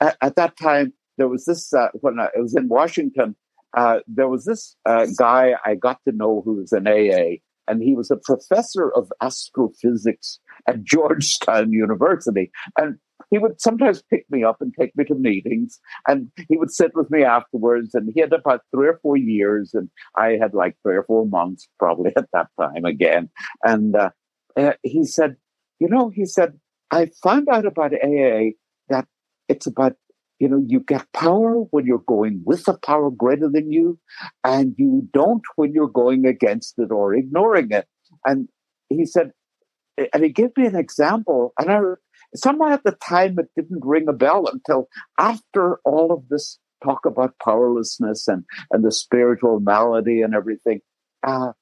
[0.00, 3.36] at, at that time, there was this, uh, when I was in Washington,
[3.76, 7.82] uh, there was this uh, guy I got to know who was an AA, and
[7.82, 12.50] he was a professor of astrophysics at Georgetown University.
[12.76, 12.98] And
[13.30, 16.92] he would sometimes pick me up and take me to meetings and he would sit
[16.94, 20.76] with me afterwards and he had about three or four years and i had like
[20.82, 23.28] three or four months probably at that time again.
[23.62, 24.10] And uh,
[24.56, 25.36] uh, he said
[25.78, 26.58] you know he said
[26.90, 28.50] i found out about aa
[28.88, 29.06] that
[29.48, 29.94] it's about
[30.38, 33.98] you know you get power when you're going with a power greater than you
[34.44, 37.86] and you don't when you're going against it or ignoring it.
[38.24, 38.48] And
[38.88, 39.30] he said
[40.12, 41.78] and he gave me an example and i
[42.34, 44.88] somehow at the time it didn't ring a bell until
[45.18, 50.80] after all of this talk about powerlessness and, and the spiritual malady and everything.
[51.26, 51.52] Uh,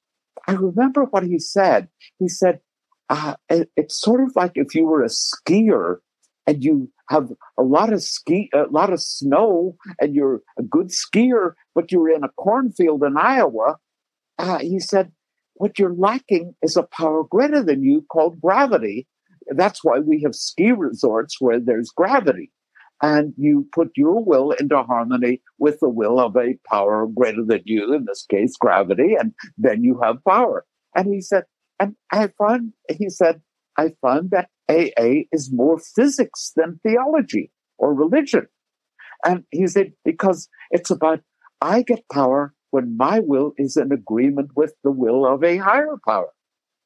[0.47, 1.89] I remember what he said.
[2.17, 2.61] He said,
[3.09, 5.97] uh, it, it's sort of like if you were a skier
[6.47, 10.89] and you have a lot of ski, a lot of snow, and you're a good
[10.89, 13.77] skier, but you're in a cornfield in Iowa.
[14.37, 15.11] Uh, he said,
[15.55, 19.07] what you're lacking is a power greater than you called gravity.
[19.55, 22.51] That's why we have ski resorts where there's gravity.
[23.01, 27.61] And you put your will into harmony with the will of a power greater than
[27.65, 30.65] you, in this case, gravity, and then you have power.
[30.95, 31.45] And he said,
[31.79, 33.41] and I found, he said,
[33.77, 38.47] I found that AA is more physics than theology or religion.
[39.25, 41.21] And he said, because it's about,
[41.61, 45.95] I get power when my will is in agreement with the will of a higher
[46.05, 46.31] power.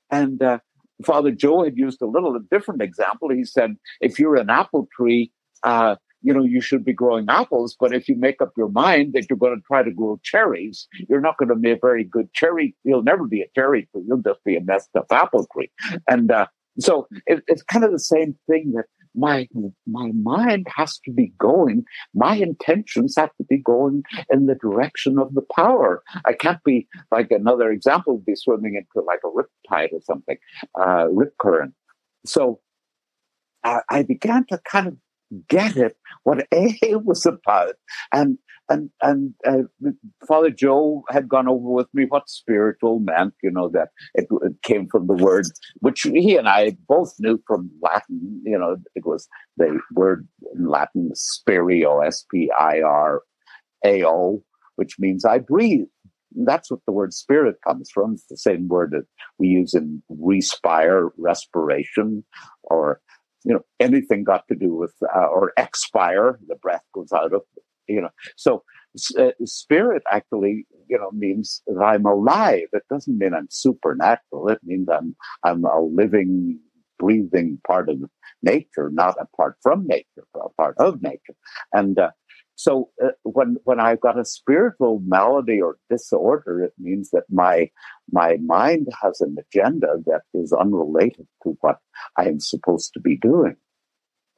[0.10, 0.60] And uh,
[1.06, 3.30] Father Joe had used a little a different example.
[3.30, 5.32] He said, if you're an apple tree,
[5.64, 9.14] uh, you know, you should be growing apples, but if you make up your mind
[9.14, 12.04] that you're going to try to grow cherries, you're not going to be a very
[12.04, 12.76] good cherry.
[12.84, 14.04] You'll never be a cherry tree.
[14.08, 15.70] You'll just be a messed up apple tree.
[16.08, 16.48] And, uh,
[16.80, 18.86] so it, it's kind of the same thing that
[19.16, 19.47] my
[19.88, 21.84] my mind has to be going
[22.14, 26.01] my intentions have to be going in the direction of the power.
[26.26, 30.38] I can't be like another example be swimming into like a rip tide or something
[30.80, 31.74] uh rip current.
[32.26, 32.59] So
[33.89, 34.97] i began to kind of
[35.50, 37.76] get it what AA was about.
[38.12, 38.38] And
[38.70, 39.64] and and uh,
[40.28, 43.34] Father Joe had gone over with me what spiritual meant.
[43.44, 45.46] You know that it, it, came from the word
[45.80, 48.42] which he and I both knew from Latin.
[48.46, 49.28] You know it was
[49.58, 53.22] the word in Latin spirio, S P I R
[53.86, 54.44] A O,
[54.78, 55.86] which means I breathe.
[56.36, 58.14] That's what the word spirit comes from.
[58.14, 59.06] It's the same word that
[59.38, 62.24] we use in respire, respiration,
[62.64, 63.02] or
[63.44, 66.39] you know anything got to do with uh, or expire.
[66.48, 67.41] The breath goes out of
[67.88, 68.10] you know.
[68.38, 68.64] So
[69.18, 72.68] uh, spirit actually you know means that I'm alive.
[72.74, 74.50] It doesn't mean I'm supernatural.
[74.50, 76.60] It means I'm I'm a living,
[77.00, 78.04] breathing part of
[78.41, 81.36] nature, not apart from nature, but a part of nature.
[81.72, 82.12] And uh,
[82.56, 87.70] so uh, when when I've got a spiritual malady or disorder, it means that my
[88.12, 91.78] my mind has an agenda that is unrelated to what
[92.18, 93.56] I am supposed to be doing,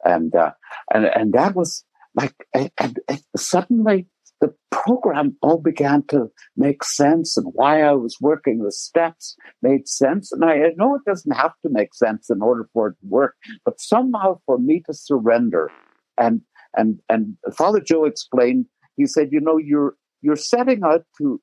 [0.03, 0.51] and uh,
[0.93, 1.83] and and that was
[2.15, 2.99] like and, and,
[3.35, 4.07] suddenly
[4.41, 9.87] the program all began to make sense and why I was working the steps made
[9.87, 10.31] sense.
[10.31, 13.35] And I know it doesn't have to make sense in order for it to work,
[13.63, 15.71] but somehow for me to surrender
[16.17, 16.41] and
[16.75, 18.65] and and Father Joe explained.
[18.97, 21.41] He said, you know, you're you're setting out to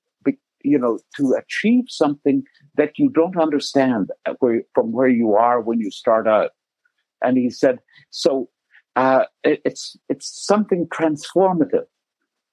[0.64, 2.42] you know to achieve something
[2.76, 6.50] that you don't understand where, from where you are when you start out.
[7.22, 7.78] And he said,
[8.10, 8.48] so
[8.96, 11.86] uh, it, it's it's something transformative.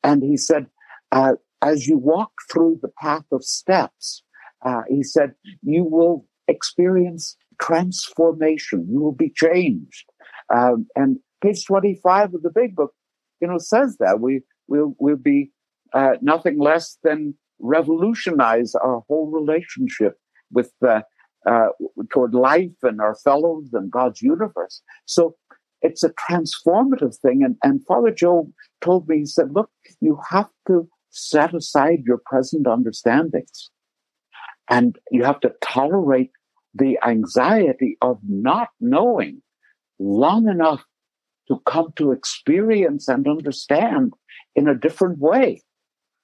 [0.04, 0.68] And he said,
[1.12, 4.24] uh, as you walk through the path of steps,
[4.66, 8.88] uh, he said, you will experience transformation.
[8.90, 10.06] You will be changed.
[10.54, 12.94] Um, and page 25 of the big book,
[13.42, 15.52] you know, says that we will will be
[15.94, 20.18] uh, nothing less than revolutionize our whole relationship
[20.52, 21.02] with uh,
[21.46, 21.70] uh,
[22.12, 24.82] toward life and our fellows and God's universe.
[25.06, 25.36] So
[25.82, 27.44] it's a transformative thing.
[27.44, 29.70] And, and Father Joe told me, he said, look,
[30.02, 33.72] you have to set aside your present understandings
[34.70, 36.32] and you have to tolerate
[36.74, 39.42] the anxiety of not knowing
[39.98, 40.84] long enough
[41.50, 44.14] to come to experience and understand
[44.56, 45.62] in a different way.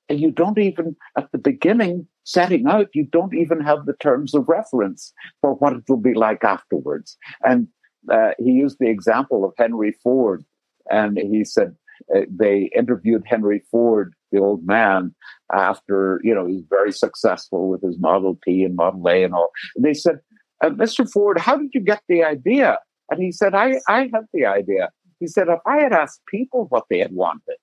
[0.07, 4.35] And you don't even, at the beginning, setting out, you don't even have the terms
[4.35, 7.17] of reference for what it will be like afterwards.
[7.43, 7.67] And
[8.11, 10.43] uh, he used the example of Henry Ford,
[10.89, 11.75] and he said
[12.15, 15.15] uh, they interviewed Henry Ford, the old man,
[15.51, 19.49] after you know he's very successful with his Model T and Model A and all.
[19.75, 20.19] And they said,
[20.63, 21.09] uh, "Mr.
[21.09, 22.77] Ford, how did you get the idea?"
[23.09, 24.89] And he said, "I I had the idea.
[25.19, 27.57] He said, if I had asked people what they had wanted,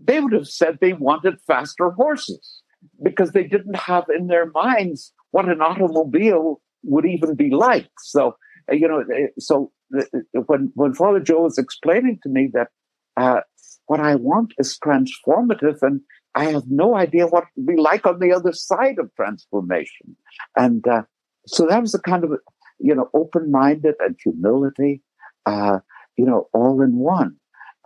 [0.00, 2.62] they would have said they wanted faster horses
[3.02, 7.88] because they didn't have in their minds what an automobile would even be like.
[7.98, 8.36] So,
[8.70, 10.02] uh, you know, uh, so uh,
[10.46, 12.68] when, when Father Joe was explaining to me that
[13.16, 13.40] uh,
[13.86, 16.00] what I want is transformative and
[16.34, 20.16] I have no idea what it would be like on the other side of transformation.
[20.56, 21.02] And uh,
[21.46, 22.32] so that was a kind of,
[22.78, 25.02] you know, open minded and humility.
[25.46, 25.78] Uh,
[26.16, 27.36] you know, all in one.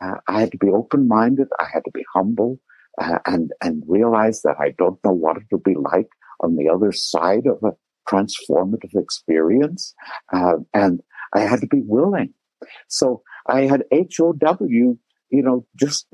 [0.03, 1.49] Uh, I had to be open minded.
[1.59, 2.59] I had to be humble
[3.01, 6.09] uh, and, and realize that I don't know what it will be like
[6.41, 7.75] on the other side of a
[8.09, 9.95] transformative experience.
[10.33, 11.01] Uh, and
[11.35, 12.33] I had to be willing.
[12.89, 14.99] So I had HOW, you
[15.31, 16.07] know, just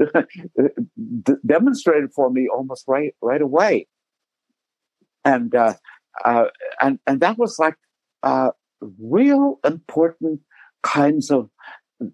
[1.46, 3.86] demonstrated for me almost right, right away.
[5.24, 5.74] And, uh,
[6.24, 6.46] uh,
[6.80, 7.76] and, and that was like,
[8.22, 8.50] uh,
[8.98, 10.40] real important
[10.82, 11.48] kinds of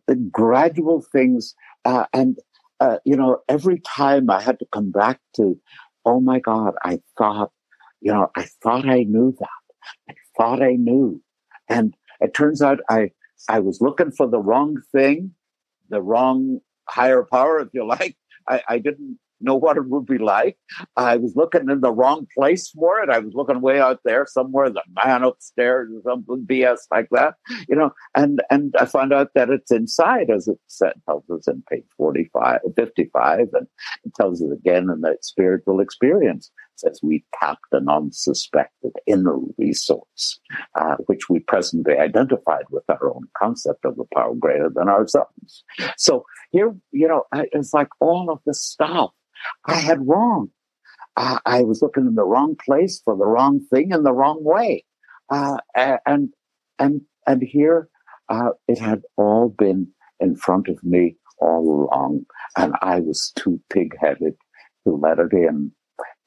[0.07, 1.55] the gradual things.
[1.85, 2.39] Uh, and,
[2.81, 5.59] uh, you know, every time I had to come back to,
[6.05, 7.53] oh my God, I thought,
[8.01, 9.49] you know, I thought I knew that.
[10.11, 11.23] I thought I knew.
[11.69, 13.11] And it turns out I,
[13.49, 15.33] I was looking for the wrong thing,
[15.89, 18.17] the wrong higher power, if you like.
[18.49, 20.57] I, I didn't know what it would be like.
[20.97, 23.11] I was looking in the wrong place for it.
[23.11, 27.35] I was looking way out there somewhere, the man upstairs or something BS like that,
[27.69, 31.49] you know, and, and I found out that it's inside as it said, tells us
[31.49, 33.67] in page 45, 55, and
[34.05, 36.51] it tells us again in that spiritual experience.
[36.77, 40.41] Says we tapped an unsuspected inner resource,
[40.75, 45.65] uh, which we presently identified with our own concept of a power greater than ourselves.
[45.97, 49.13] So here, you know, it's like all of this stuff
[49.67, 50.49] I had wrong.
[51.17, 54.43] Uh, I was looking in the wrong place for the wrong thing in the wrong
[54.43, 54.85] way.
[55.31, 56.31] Uh, and,
[56.79, 57.89] and, and here,
[58.29, 59.89] uh, it had all been
[60.21, 62.25] in front of me all along.
[62.57, 64.35] And I was too pig headed
[64.87, 65.73] to let it in.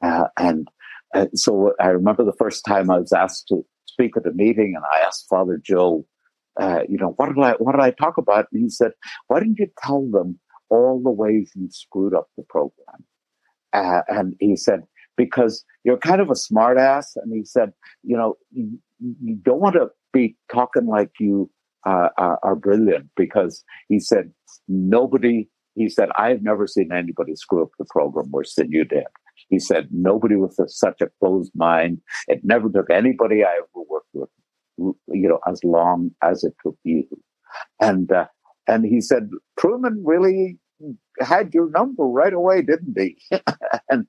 [0.04, 0.68] Uh, and
[1.14, 4.74] uh, so I remember the first time I was asked to speak at a meeting
[4.76, 6.06] and I asked Father Joe,
[6.60, 8.48] uh, you know, what did I, what did I talk about?
[8.52, 8.92] And he said,
[9.28, 10.40] why didn't you tell them
[10.70, 13.04] all the ways you screwed up the program?
[13.74, 14.84] Uh, and he said,
[15.18, 17.06] because you're kind of a smartass.
[17.16, 21.50] And he said, you know, you, you don't want to be talking like you
[21.86, 24.32] uh, are, are brilliant because he said,
[24.68, 29.06] nobody, he said, I've never seen anybody screw up the program worse than you did.
[29.50, 32.00] He said, nobody with a, such a closed mind.
[32.28, 34.30] It never took anybody I ever worked with,
[34.78, 37.06] you know, as long as it took you.
[37.80, 38.26] And, uh,
[38.68, 40.58] and he said, Truman really
[41.22, 43.18] had your number right away, didn't he?
[43.90, 44.08] and,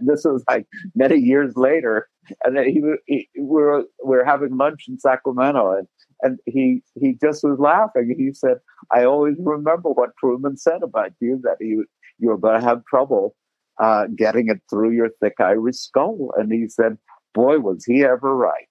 [0.00, 2.08] this was like many years later.
[2.44, 5.88] And he, he we were we were having lunch in Sacramento, and
[6.22, 8.14] and he he just was laughing.
[8.16, 8.58] He said,
[8.90, 11.84] "I always remember what Truman said about you that you
[12.18, 13.36] you were going to have trouble
[13.78, 16.96] uh, getting it through your thick Irish skull." And he said,
[17.34, 18.68] "Boy, was he ever right."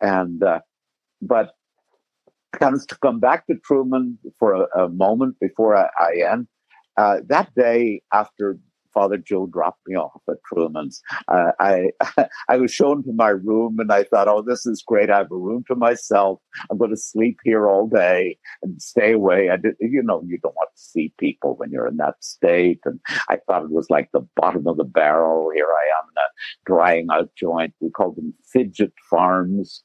[0.00, 0.60] And uh,
[1.20, 1.54] but
[2.58, 6.48] comes to come back to Truman for a, a moment before I, I end.
[6.96, 8.58] Uh, that day after
[8.94, 11.02] Father Joe dropped me off at Truman's.
[11.28, 11.90] Uh, I
[12.48, 15.10] I was shown to my room, and I thought, "Oh, this is great!
[15.10, 16.40] I have a room to myself.
[16.70, 20.38] I'm going to sleep here all day and stay away." I did, you know, you
[20.38, 23.90] don't want to see people when you're in that state, and I thought it was
[23.90, 25.50] like the bottom of the barrel.
[25.54, 26.28] Here I am in a
[26.64, 27.74] drying out joint.
[27.80, 29.82] We called them fidget farms,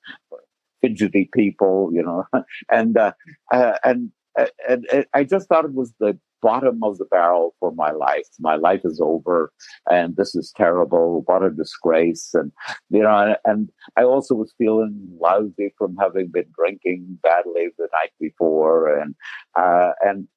[0.82, 2.25] fidgety people, you know,
[2.71, 3.13] and uh,
[3.51, 7.55] uh, and uh, and, and I just thought it was the bottom of the barrel
[7.59, 8.27] for my life.
[8.39, 9.51] My life is over
[9.89, 11.23] and this is terrible.
[11.25, 12.30] What a disgrace.
[12.34, 12.51] And,
[12.89, 18.11] you know, and I also was feeling lousy from having been drinking badly the night
[18.19, 18.97] before.
[18.97, 19.15] And,
[19.55, 20.27] uh, and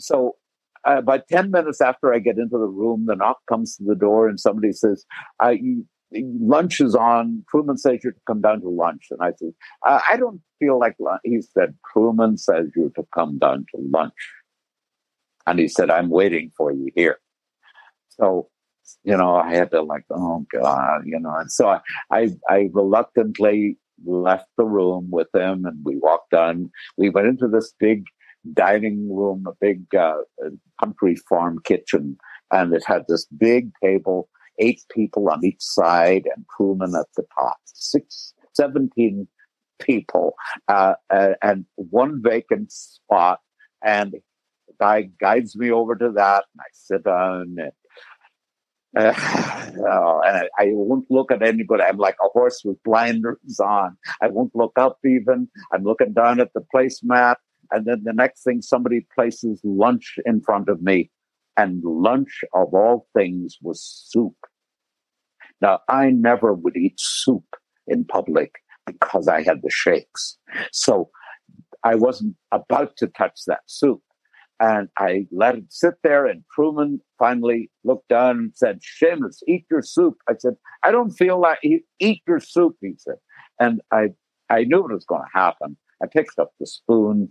[0.00, 0.36] so
[0.86, 3.94] uh, about 10 minutes after I get into the room, the knock comes to the
[3.94, 5.04] door and somebody says,
[5.42, 7.44] uh, you, lunch is on.
[7.50, 9.06] Truman says you to come down to lunch.
[9.10, 9.52] And I said,
[9.86, 11.20] uh, I don't feel like lunch.
[11.24, 14.12] He said, Truman says you to come down to lunch.
[15.46, 17.18] And he said, I'm waiting for you here.
[18.08, 18.48] So,
[19.02, 21.80] you know, I had to like, oh God, you know, and so I,
[22.10, 26.70] I, I reluctantly left the room with him and we walked on.
[26.96, 28.04] We went into this big
[28.52, 30.18] dining room, a big uh,
[30.82, 32.16] country farm kitchen,
[32.50, 34.28] and it had this big table,
[34.58, 39.26] eight people on each side, and Truman at the top, six, 17
[39.80, 40.34] people,
[40.68, 40.94] uh,
[41.42, 43.40] and one vacant spot.
[43.84, 47.72] And the guy guides me over to that, and I sit down and.
[48.96, 49.12] Uh,
[49.76, 51.82] and I, I, won't look at anybody.
[51.82, 53.96] I'm like a horse with blinders on.
[54.22, 55.48] I won't look up even.
[55.72, 57.34] I'm looking down at the placemat.
[57.72, 61.10] And then the next thing, somebody places lunch in front of me.
[61.56, 64.36] And lunch of all things was soup.
[65.60, 67.44] Now, I never would eat soup
[67.86, 70.36] in public because I had the shakes.
[70.72, 71.10] So
[71.84, 74.02] I wasn't about to touch that soup.
[74.60, 79.66] And I let it sit there, and Truman finally looked down and said, Seamus, eat
[79.70, 80.14] your soup.
[80.28, 83.16] I said, I don't feel like eat your soup, he said.
[83.58, 84.10] And I,
[84.50, 85.76] I knew it was going to happen.
[86.02, 87.30] I picked up the spoon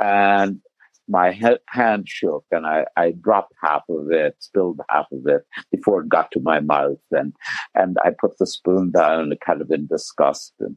[0.00, 0.60] and
[1.08, 1.32] my
[1.68, 6.08] hand shook and I, I dropped half of it, spilled half of it before it
[6.08, 6.98] got to my mouth.
[7.10, 7.34] And,
[7.74, 10.54] and I put the spoon down kind of in disgust.
[10.60, 10.76] And,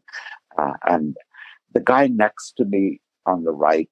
[0.57, 1.15] uh, and
[1.73, 3.89] the guy next to me on the right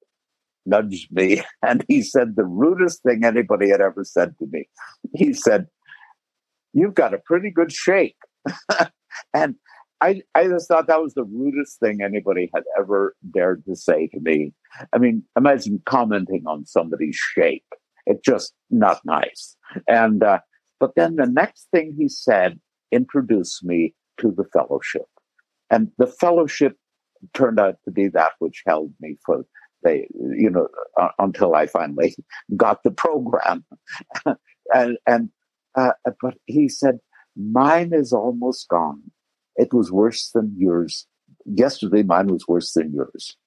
[0.66, 4.68] nudged me and he said the rudest thing anybody had ever said to me.
[5.14, 5.68] He said,
[6.74, 8.18] You've got a pretty good shake.
[9.34, 9.56] and
[10.02, 14.08] I, I just thought that was the rudest thing anybody had ever dared to say
[14.08, 14.54] to me.
[14.94, 17.64] I mean, imagine commenting on somebody's shake.
[18.06, 19.56] It's just not nice.
[19.88, 20.40] And, uh,
[20.80, 22.60] but then the next thing he said
[22.92, 25.06] introduced me to the fellowship.
[25.72, 26.78] And the fellowship
[27.34, 29.46] turned out to be that which held me for
[29.84, 30.68] they, you know,
[31.00, 32.16] uh, until I finally
[32.58, 33.64] got the program.
[34.74, 35.30] and, and,
[35.76, 35.92] uh,
[36.22, 37.00] but he said,
[37.38, 39.04] mine is almost gone.
[39.56, 41.08] It was worse than yours.
[41.46, 43.38] Yesterday, mine was worse than yours.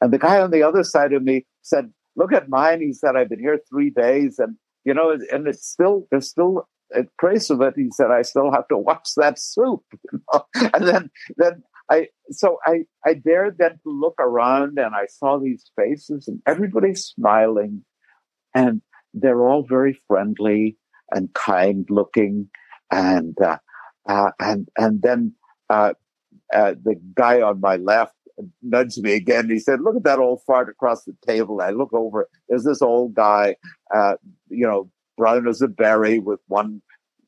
[0.00, 2.80] And the guy on the other side of me said, look at mine.
[2.80, 6.66] He said, I've been here three days and, you know, and it's still, there's still
[6.94, 7.74] a trace of it.
[7.76, 9.82] He said, I still have to watch that soup.
[10.54, 15.38] And then, then I so I I dared then to look around and I saw
[15.38, 17.84] these faces and everybody's smiling
[18.54, 18.82] and
[19.14, 20.76] they're all very friendly
[21.10, 22.50] and kind looking
[22.90, 23.58] and uh,
[24.08, 25.32] uh, and and then
[25.70, 25.92] uh,
[26.54, 28.14] uh the guy on my left
[28.62, 29.48] nudged me again.
[29.50, 32.28] He said, "Look at that old fart across the table." I look over.
[32.48, 33.56] There's this old guy,
[33.94, 34.14] uh,
[34.48, 36.82] you know, brown as a berry with one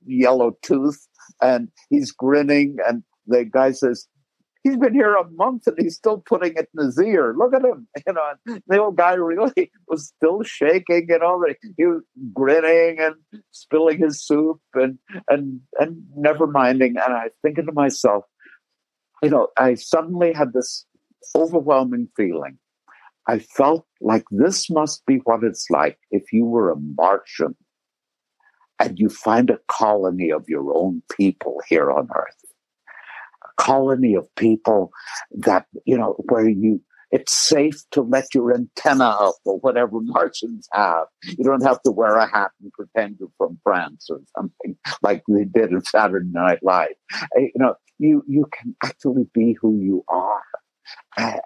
[0.06, 1.06] yellow tooth,
[1.40, 2.76] and he's grinning.
[2.86, 4.06] And the guy says,
[4.62, 7.34] he's been here a month and he's still putting it in his ear.
[7.36, 7.88] Look at him.
[8.06, 11.44] You know, the old guy really was still shaking, you know,
[11.76, 12.02] he was
[12.32, 13.14] grinning and
[13.50, 14.98] spilling his soup and
[15.28, 16.96] and and never minding.
[16.96, 18.24] And I thinking to myself,
[19.22, 20.86] you know, I suddenly had this
[21.34, 22.58] overwhelming feeling.
[23.28, 27.54] I felt like this must be what it's like if you were a Martian
[28.80, 32.49] and you find a colony of your own people here on Earth
[33.60, 34.90] colony of people
[35.32, 36.80] that, you know, where you,
[37.10, 41.06] it's safe to let your antenna up or whatever Martians have.
[41.24, 45.22] You don't have to wear a hat and pretend you're from France or something like
[45.28, 46.94] they did in Saturday Night Live.
[47.36, 50.42] Eh, you know, you, you can actually be who you are.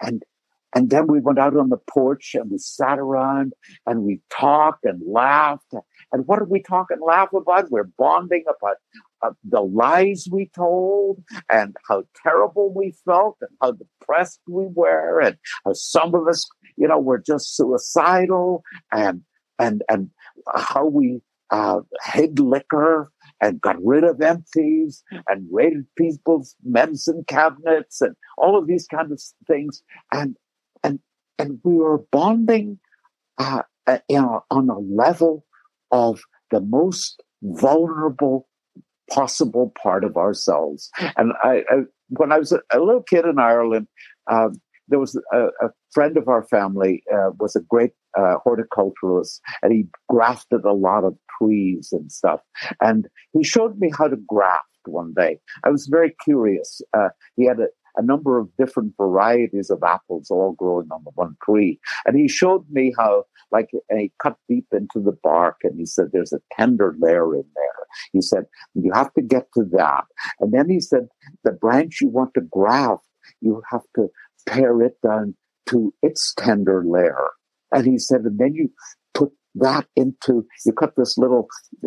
[0.00, 0.22] And,
[0.76, 3.54] and then we went out on the porch and we sat around
[3.86, 5.72] and we talked and laughed.
[6.12, 7.70] And what did we talk and laugh about?
[7.70, 8.76] We're bonding about
[9.24, 15.20] uh, the lies we told and how terrible we felt and how depressed we were
[15.20, 16.46] and how some of us,
[16.76, 18.62] you know, were just suicidal
[18.92, 19.22] and,
[19.58, 20.10] and, and
[20.54, 21.20] how we
[21.50, 21.80] uh,
[22.12, 23.10] hid liquor
[23.40, 29.10] and got rid of empties and raided people's medicine cabinets and all of these kind
[29.10, 29.82] of things.
[30.12, 30.36] And,
[30.82, 30.98] and,
[31.38, 32.78] and we were bonding,
[33.38, 35.44] uh, uh you know, on a level
[35.90, 36.20] of
[36.50, 38.48] the most vulnerable
[39.10, 40.90] possible part of ourselves.
[41.16, 41.76] And I, I
[42.08, 43.88] when I was a, a, little kid in Ireland,
[44.30, 49.40] um, there was a, a, friend of our family uh, was a great uh, horticulturalist,
[49.62, 52.40] and he grafted a lot of trees and stuff.
[52.80, 55.38] And he showed me how to graft one day.
[55.64, 56.82] I was very curious.
[56.96, 61.12] Uh, he had a, a number of different varieties of apples all growing on the
[61.14, 61.78] one tree.
[62.06, 66.06] And he showed me how, like, he cut deep into the bark and he said,
[66.12, 67.86] there's a tender layer in there.
[68.12, 70.04] He said, you have to get to that.
[70.40, 71.08] And then he said,
[71.44, 73.04] the branch you want to graft,
[73.40, 74.08] you have to
[74.46, 75.34] pare it down
[75.66, 77.28] to its tender layer.
[77.72, 78.70] And he said, and then you
[79.14, 81.46] put that into, you cut this little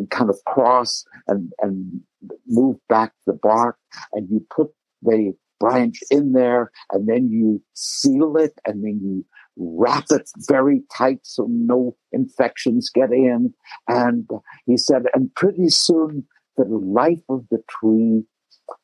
[0.10, 2.01] kind of cross and, and
[2.47, 3.78] move back the bark
[4.14, 4.70] and you put
[5.01, 9.26] the branch in there and then you seal it and then you
[9.58, 13.53] wrap it very tight so no infections get in.
[13.88, 14.30] And
[14.66, 16.26] he said, and pretty soon
[16.58, 18.24] the life of the tree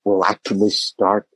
[0.04, 1.28] will actually start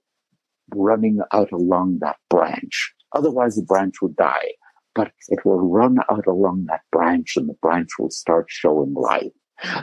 [0.73, 2.93] running out along that branch.
[3.15, 4.51] Otherwise, the branch would die,
[4.93, 9.31] but it will run out along that branch and the branch will start showing life.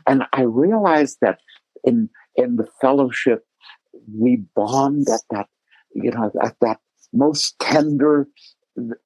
[0.07, 1.39] And I realized that
[1.83, 3.45] in, in the fellowship,
[4.17, 5.47] we bond at that,
[5.95, 6.79] you know, at that
[7.13, 8.29] most tender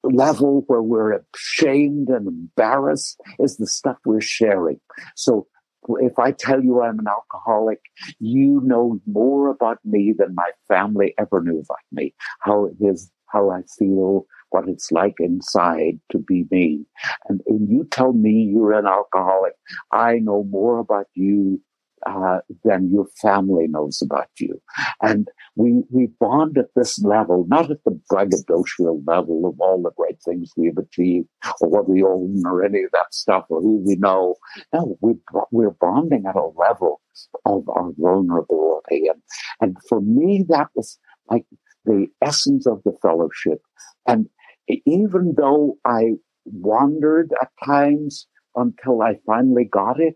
[0.03, 4.79] level where we're ashamed and embarrassed is the stuff we're sharing.
[5.15, 5.47] So
[5.87, 7.79] if I tell you I'm an alcoholic,
[8.19, 12.13] you know more about me than my family ever knew about me.
[12.39, 16.85] How it is, how I feel, what it's like inside to be me.
[17.27, 19.53] And when you tell me you're an alcoholic,
[19.91, 21.61] I know more about you
[22.05, 24.61] uh, than your family knows about you.
[25.01, 29.91] And we, we bond at this level, not at the braggadocial level of all the
[29.97, 31.27] great things we've achieved
[31.61, 34.35] or what we own or any of that stuff or who we know.
[34.73, 35.13] No, we,
[35.51, 37.01] we're bonding at a level
[37.45, 39.07] of our vulnerability.
[39.07, 39.21] And,
[39.61, 40.97] and for me, that was
[41.29, 41.45] like
[41.85, 43.61] the essence of the fellowship.
[44.07, 44.27] And
[44.85, 46.13] even though I
[46.45, 50.15] wandered at times until I finally got it,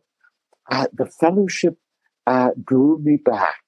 [0.72, 1.78] uh, the fellowship
[2.28, 3.61] uh, drew me back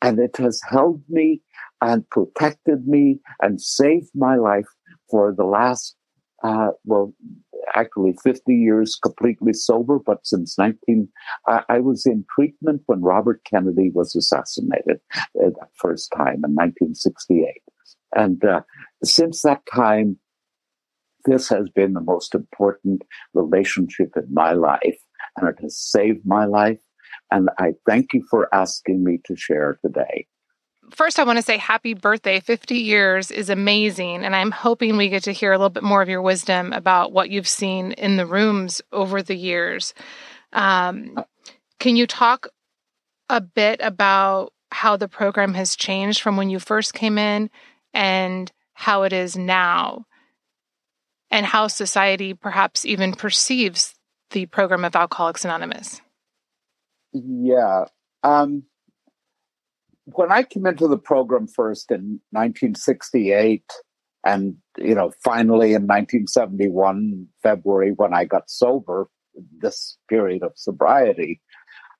[0.00, 1.42] and it has held me
[1.80, 4.66] and protected me and saved my life
[5.10, 5.94] for the last,
[6.42, 7.14] uh, well,
[7.74, 11.08] actually 50 years completely sober, but since 19,
[11.46, 16.54] I, I was in treatment when Robert Kennedy was assassinated uh, that first time in
[16.54, 17.62] 1968.
[18.14, 18.62] And uh,
[19.04, 20.18] since that time,
[21.24, 23.02] this has been the most important
[23.34, 24.98] relationship in my life
[25.40, 26.78] and it has saved my life.
[27.30, 30.26] And I thank you for asking me to share today.
[30.90, 32.40] First, I want to say happy birthday.
[32.40, 34.24] 50 years is amazing.
[34.24, 37.12] And I'm hoping we get to hear a little bit more of your wisdom about
[37.12, 39.92] what you've seen in the rooms over the years.
[40.52, 41.22] Um,
[41.78, 42.48] can you talk
[43.28, 47.50] a bit about how the program has changed from when you first came in
[47.92, 50.04] and how it is now?
[51.30, 53.94] And how society perhaps even perceives
[54.30, 56.00] the program of Alcoholics Anonymous?
[57.12, 57.84] Yeah.
[58.22, 58.64] Um,
[60.04, 63.64] when I came into the program first in 1968,
[64.24, 69.08] and you know, finally in 1971 February when I got sober,
[69.58, 71.40] this period of sobriety,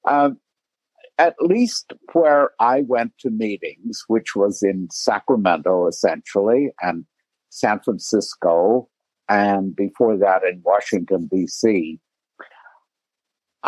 [0.07, 0.39] um,
[1.19, 7.05] at least where I went to meetings, which was in Sacramento essentially, and
[7.51, 8.89] San Francisco,
[9.29, 11.99] and before that in Washington, D.C.,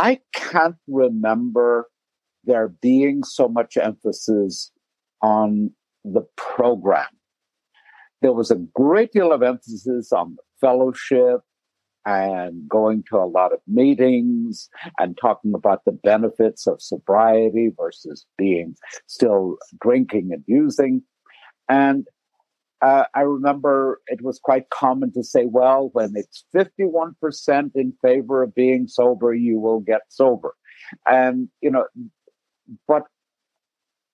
[0.00, 1.90] I can't remember
[2.44, 4.72] there being so much emphasis
[5.20, 5.72] on
[6.04, 7.06] the program.
[8.22, 11.40] There was a great deal of emphasis on the fellowship
[12.06, 18.24] and going to a lot of meetings and talking about the benefits of sobriety versus
[18.38, 18.76] being
[19.06, 21.02] still drinking and using.
[21.68, 22.06] And
[22.82, 28.42] uh, I remember it was quite common to say, well, when it's 51% in favor
[28.42, 30.54] of being sober, you will get sober.
[31.06, 31.86] And, you know,
[32.88, 33.04] but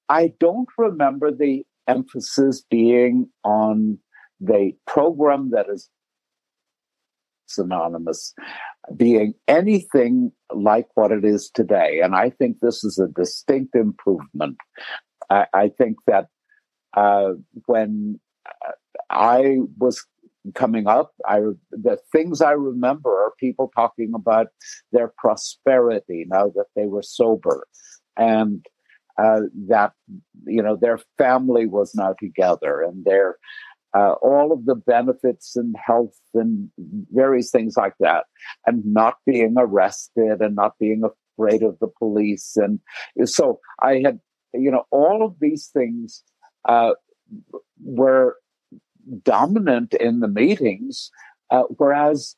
[0.08, 3.98] I don't remember the emphasis being on
[4.40, 5.88] the program that is
[7.46, 8.34] synonymous
[8.96, 12.00] being anything like what it is today.
[12.02, 14.56] And I think this is a distinct improvement.
[15.30, 16.26] I, I think that
[16.96, 17.32] uh,
[17.66, 18.20] when
[19.10, 20.04] I was
[20.54, 21.40] coming up, I
[21.70, 24.48] the things I remember are people talking about
[24.92, 27.66] their prosperity now that they were sober,
[28.16, 28.64] and
[29.18, 29.92] uh, that
[30.46, 33.36] you know their family was now together, and their
[33.96, 36.70] uh, all of the benefits and health and
[37.12, 38.24] various things like that,
[38.66, 41.02] and not being arrested and not being
[41.38, 42.56] afraid of the police.
[42.56, 42.80] And
[43.24, 44.20] so I had,
[44.52, 46.22] you know, all of these things
[46.68, 46.92] uh,
[47.82, 48.36] were
[49.22, 51.10] dominant in the meetings,
[51.50, 52.36] uh, whereas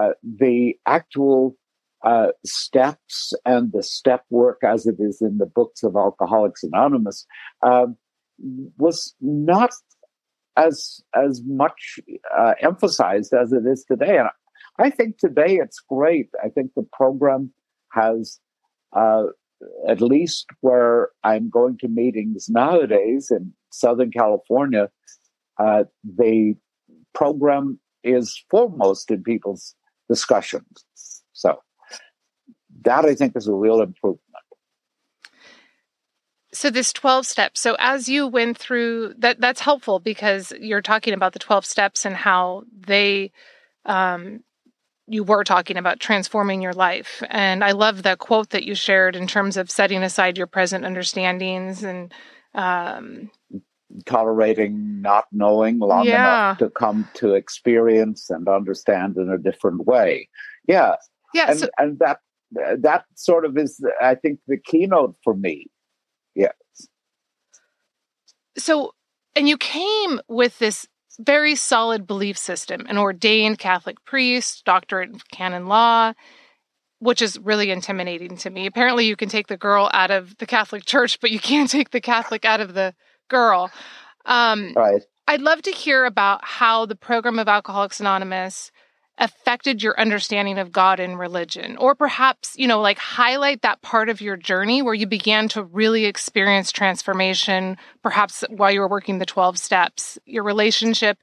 [0.00, 1.56] uh, the actual
[2.04, 7.26] uh, steps and the step work, as it is in the books of Alcoholics Anonymous,
[7.62, 7.96] um,
[8.76, 9.70] was not
[10.56, 11.98] as as much
[12.36, 14.18] uh, emphasized as it is today.
[14.18, 14.28] And
[14.78, 16.28] I think today it's great.
[16.44, 17.52] I think the program
[17.92, 18.38] has,
[18.92, 19.24] uh,
[19.88, 24.90] at least where I'm going to meetings nowadays in Southern California,
[25.58, 26.56] uh, the
[27.14, 29.74] program is foremost in people's
[30.08, 30.84] discussions.
[31.32, 31.58] So
[32.82, 34.20] that I think is a real improvement.
[36.52, 37.60] So this 12 steps.
[37.60, 42.04] So as you went through that that's helpful because you're talking about the 12 steps
[42.04, 43.32] and how they
[43.84, 44.40] um
[45.06, 47.22] you were talking about transforming your life.
[47.28, 50.84] And I love the quote that you shared in terms of setting aside your present
[50.84, 52.12] understandings and
[52.54, 53.30] um
[54.06, 56.14] tolerating not knowing long yeah.
[56.14, 60.28] enough to come to experience and understand in a different way.
[60.66, 60.96] Yeah.
[61.32, 61.50] Yeah.
[61.50, 62.20] And, so- and that
[62.78, 65.66] that sort of is I think the keynote for me
[66.34, 66.52] yes
[68.56, 68.92] So,
[69.34, 70.86] and you came with this
[71.18, 76.12] very solid belief system, an ordained Catholic priest, doctorate in canon law,
[76.98, 78.66] which is really intimidating to me.
[78.66, 81.90] Apparently, you can take the girl out of the Catholic Church, but you can't take
[81.90, 82.94] the Catholic out of the
[83.34, 83.70] girl.
[84.26, 85.02] Um, right.
[85.26, 88.70] I'd love to hear about how the program of Alcoholics Anonymous
[89.18, 91.76] affected your understanding of God and religion?
[91.76, 95.62] Or perhaps, you know, like highlight that part of your journey where you began to
[95.62, 101.18] really experience transformation, perhaps while you were working the 12 steps, your relationship.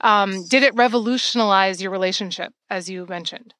[0.00, 3.54] Um, did it revolutionize your relationship, as you mentioned?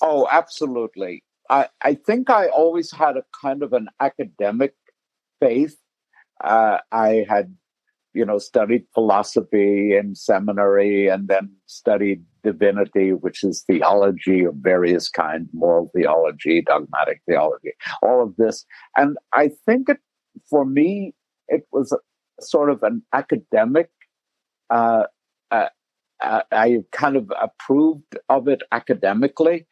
[0.00, 1.22] Oh, absolutely.
[1.48, 4.74] I, I think I always had a kind of an academic
[5.40, 5.76] faith.
[6.42, 7.54] Uh, I had
[8.12, 15.08] you know, studied philosophy in seminary and then studied divinity, which is theology of various
[15.08, 17.72] kinds, moral theology, dogmatic theology,
[18.02, 18.64] all of this.
[18.96, 19.98] And I think it,
[20.48, 21.14] for me,
[21.48, 21.98] it was a,
[22.42, 23.90] sort of an academic,
[24.70, 25.04] uh,
[25.50, 25.68] uh,
[26.20, 29.66] uh, I kind of approved of it academically.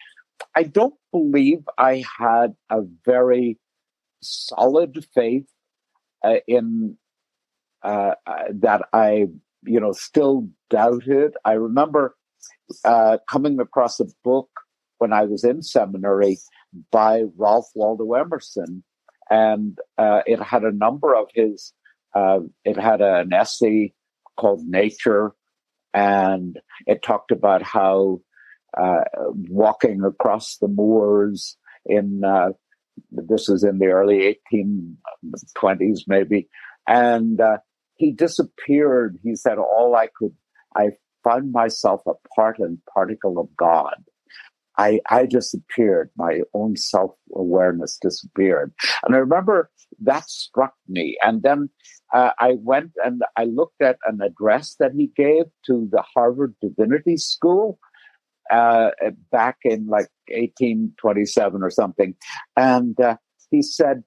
[0.55, 3.59] I don't believe I had a very
[4.23, 5.47] solid faith
[6.25, 6.97] uh, in
[7.83, 9.27] uh, uh, that I,
[9.62, 11.35] you know, still doubted.
[11.45, 12.16] I remember
[12.85, 14.51] uh, coming across a book
[14.99, 16.39] when I was in seminary
[16.91, 18.83] by Ralph Waldo Emerson,
[19.31, 21.73] and uh, it had a number of his.
[22.14, 23.93] Uh, it had an essay
[24.37, 25.33] called Nature,
[25.95, 28.21] and it talked about how
[29.49, 31.57] walking across the moors
[31.87, 32.23] in
[33.11, 36.49] this was in the early 1820s maybe
[36.88, 37.59] and uh,
[37.99, 39.18] he disappeared.
[39.22, 40.34] He said, all I could,
[40.74, 40.90] I
[41.22, 43.94] found myself a part and particle of God.
[44.78, 46.11] I, I disappeared.
[46.16, 48.72] My own self awareness disappeared.
[49.05, 49.70] And I remember
[50.01, 51.18] that struck me.
[51.22, 51.68] And then
[52.14, 56.55] uh, I went and I looked at an address that he gave to the Harvard
[56.62, 57.80] Divinity School
[58.51, 58.90] uh,
[59.30, 62.14] back in like 1827 or something.
[62.57, 63.16] And uh,
[63.51, 64.03] he said,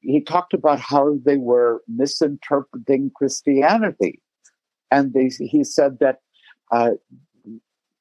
[0.00, 4.20] he talked about how they were misinterpreting Christianity.
[4.90, 6.18] And they, he said that
[6.72, 6.90] uh,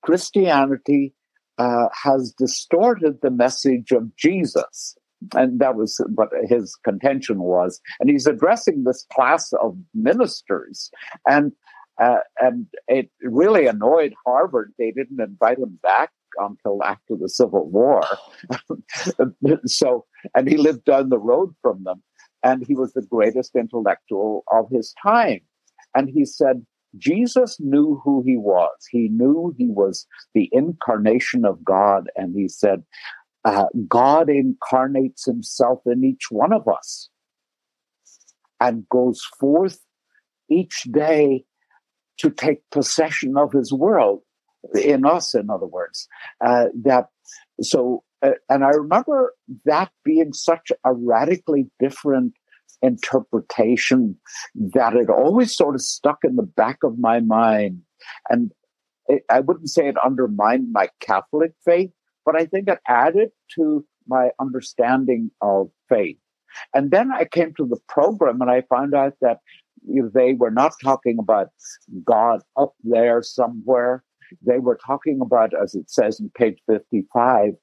[0.01, 1.13] Christianity
[1.57, 4.97] uh, has distorted the message of Jesus.
[5.35, 7.81] And that was what his contention was.
[7.99, 10.89] And he's addressing this class of ministers.
[11.27, 11.51] And
[11.99, 14.73] uh, and it really annoyed Harvard.
[14.77, 18.03] They didn't invite him back until after the Civil War.
[19.65, 22.01] so, and he lived down the road from them,
[22.43, 25.41] and he was the greatest intellectual of his time.
[25.93, 26.65] And he said,
[26.97, 28.71] Jesus knew who he was.
[28.89, 32.09] He knew he was the incarnation of God.
[32.15, 32.83] And he said,
[33.45, 37.09] uh, God incarnates himself in each one of us
[38.59, 39.79] and goes forth
[40.49, 41.45] each day
[42.19, 44.21] to take possession of his world
[44.73, 46.07] in us, in other words.
[46.45, 47.07] Uh, that
[47.61, 49.33] so, uh, and I remember
[49.65, 52.33] that being such a radically different
[52.81, 54.15] interpretation
[54.55, 57.81] that it always sort of stuck in the back of my mind.
[58.29, 58.51] And
[59.07, 61.91] it, I wouldn't say it undermined my Catholic faith,
[62.25, 66.17] but I think it added to my understanding of faith.
[66.73, 69.39] And then I came to the program and I found out that
[69.83, 71.49] they were not talking about
[72.03, 74.03] God up there somewhere.
[74.45, 77.53] They were talking about, as it says in page 55,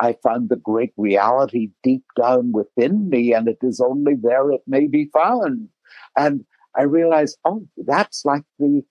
[0.00, 4.62] I found the great reality deep down within me, and it is only there it
[4.66, 5.68] may be found.
[6.16, 6.44] And
[6.76, 8.82] I realized, oh, that's like the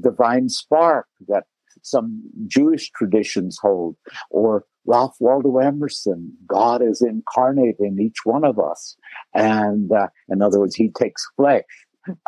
[0.00, 1.44] divine spark that
[1.82, 3.96] some Jewish traditions hold,
[4.30, 8.96] or Ralph Waldo Emerson, God is incarnate in each one of us.
[9.34, 11.64] And uh, in other words, he takes flesh,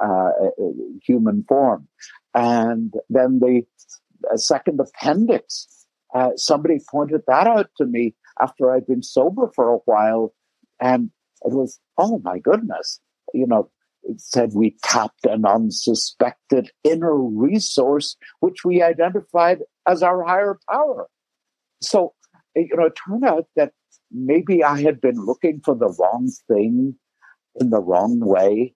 [0.02, 0.30] uh,
[1.02, 1.88] human form.
[2.34, 3.62] And then the
[4.32, 5.66] a second appendix.
[6.14, 10.34] Uh, somebody pointed that out to me after I'd been sober for a while.
[10.80, 11.10] And
[11.42, 13.00] it was, oh my goodness,
[13.34, 13.70] you know,
[14.04, 21.08] it said we tapped an unsuspected inner resource, which we identified as our higher power.
[21.82, 22.14] So,
[22.56, 23.72] you know, it turned out that
[24.10, 26.94] maybe I had been looking for the wrong thing
[27.60, 28.74] in the wrong way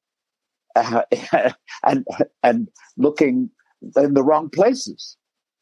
[0.76, 1.02] uh,
[1.84, 2.06] and,
[2.42, 3.50] and looking
[3.96, 5.16] in the wrong places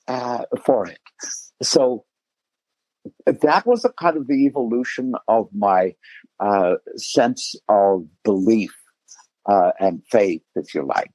[0.08, 0.98] uh, for it.
[1.62, 2.04] So
[3.26, 5.94] that was a kind of the evolution of my
[6.38, 8.74] uh, sense of belief
[9.46, 11.12] uh, and faith, if you like.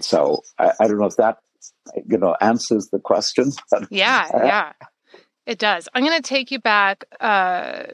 [0.00, 1.38] So I, I, don't know if that
[2.06, 3.52] you know answers the question.
[3.90, 4.72] yeah, yeah,
[5.46, 5.88] it does.
[5.94, 7.84] I'm going to take you back uh,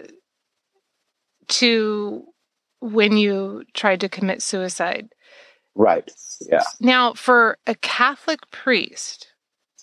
[1.49, 2.25] to
[2.85, 5.09] when you tried to commit suicide.
[5.75, 6.11] Right.
[6.51, 6.63] Yeah.
[6.81, 9.29] Now, for a Catholic priest,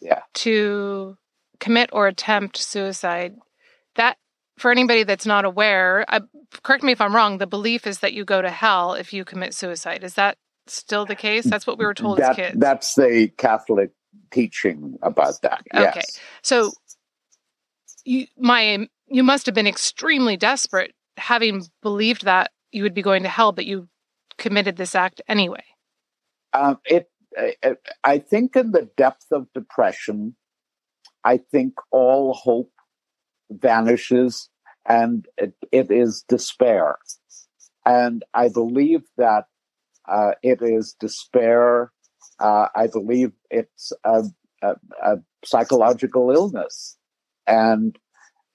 [0.01, 1.17] yeah, to
[1.59, 3.35] commit or attempt suicide,
[3.95, 4.17] that
[4.57, 6.21] for anybody that's not aware, uh,
[6.61, 7.39] correct me if I'm wrong.
[7.39, 10.03] The belief is that you go to hell if you commit suicide.
[10.03, 10.37] Is that
[10.67, 11.45] still the case?
[11.45, 12.59] That's what we were told that, as kids.
[12.59, 13.91] That's the Catholic
[14.29, 15.63] teaching about that.
[15.73, 16.19] Okay, yes.
[16.43, 16.71] so
[18.05, 23.23] you my you must have been extremely desperate, having believed that you would be going
[23.23, 23.87] to hell, but you
[24.37, 25.63] committed this act anyway.
[26.53, 27.09] Um, it,
[28.03, 30.35] I think, in the depth of depression,
[31.23, 32.71] I think all hope
[33.49, 34.49] vanishes
[34.85, 36.97] and it, it is despair.
[37.85, 39.45] And I believe that
[40.07, 41.91] uh, it is despair.
[42.39, 44.23] Uh, I believe it's a,
[44.61, 45.15] a, a
[45.45, 46.97] psychological illness.
[47.47, 47.97] And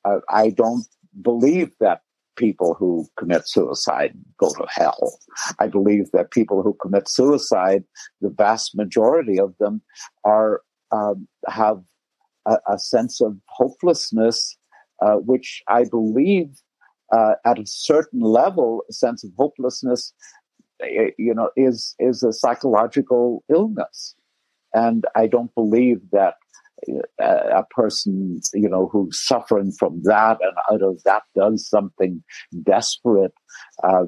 [0.05, 0.87] uh, I don't
[1.21, 2.01] believe that
[2.37, 5.19] people who commit suicide go to hell.
[5.59, 7.85] I believe that people who commit suicide,
[8.21, 9.83] the vast majority of them
[10.25, 10.63] are
[10.93, 11.83] um, have
[12.47, 14.57] a, a, sense of hopelessness,
[15.03, 16.51] uh, which I believe
[17.13, 20.13] uh, at a certain level, a sense of hopelessness,
[20.81, 24.15] eh, you know, is is a psychological illness,
[24.73, 26.35] and I don't believe that
[27.19, 32.23] a person, you know, who's suffering from that and out of that does something
[32.63, 33.33] desperate,
[33.83, 34.05] uh,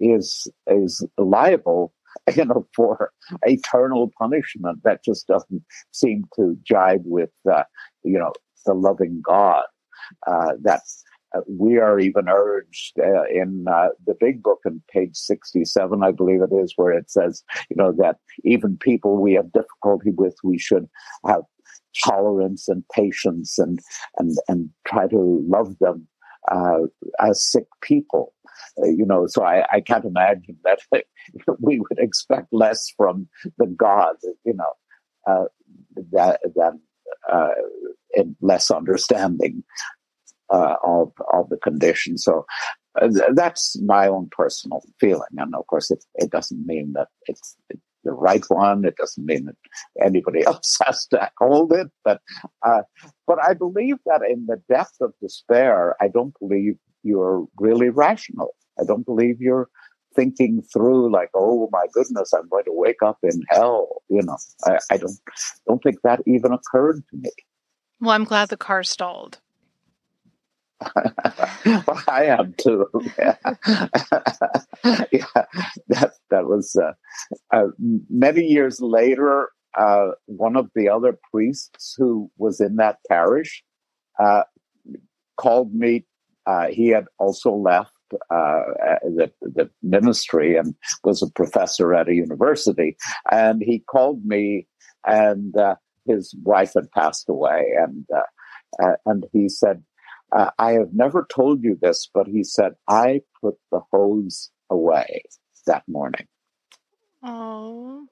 [0.00, 1.92] is is liable,
[2.36, 3.12] you know, for
[3.42, 4.82] eternal punishment.
[4.84, 5.62] That just doesn't
[5.92, 7.64] seem to jibe with, uh,
[8.02, 8.32] you know,
[8.66, 9.64] the loving God.
[10.26, 10.82] Uh, that
[11.34, 16.10] uh, we are even urged uh, in uh, the big book on page 67 i
[16.10, 20.34] believe it is where it says you know that even people we have difficulty with
[20.42, 20.86] we should
[21.26, 21.42] have
[22.02, 23.80] tolerance and patience and
[24.18, 26.06] and and try to love them
[26.50, 26.80] uh,
[27.20, 28.32] as sick people.
[28.80, 30.80] Uh, you know, so I, I can't imagine that
[31.60, 33.28] we would expect less from
[33.58, 34.72] the God, you know,
[35.26, 35.44] uh,
[36.12, 36.80] that than
[37.32, 37.48] uh,
[38.14, 39.64] in less understanding
[40.50, 42.18] uh, of of the condition.
[42.18, 42.44] So
[43.00, 45.22] uh, that's my own personal feeling.
[45.36, 48.84] And of course, it, it doesn't mean that it's, it's the right one.
[48.84, 49.56] It doesn't mean that
[50.04, 52.20] anybody else has to hold it, but
[52.62, 52.82] uh,
[53.26, 58.54] but I believe that in the depth of despair, I don't believe you're really rational.
[58.80, 59.68] I don't believe you're
[60.14, 64.02] thinking through like, oh my goodness, I'm going to wake up in hell.
[64.08, 65.18] You know, I, I don't
[65.66, 67.30] don't think that even occurred to me.
[68.00, 69.38] Well, I'm glad the car stalled.
[71.66, 72.86] Well, I am too.
[73.18, 73.36] Yeah,
[75.12, 75.44] yeah
[75.88, 76.92] that that was uh,
[77.52, 79.48] uh, many years later.
[79.76, 83.64] Uh, one of the other priests who was in that parish
[84.22, 84.42] uh,
[85.36, 86.06] called me.
[86.46, 87.90] Uh, he had also left
[88.30, 88.62] uh,
[89.02, 92.96] the the ministry and was a professor at a university,
[93.32, 94.66] and he called me,
[95.06, 95.54] and
[96.06, 98.06] his wife had passed away, and
[99.06, 99.82] and he said
[100.34, 105.22] uh, I have never told you this, but he said, I put the hose away
[105.66, 106.26] that morning.
[107.22, 108.06] Oh.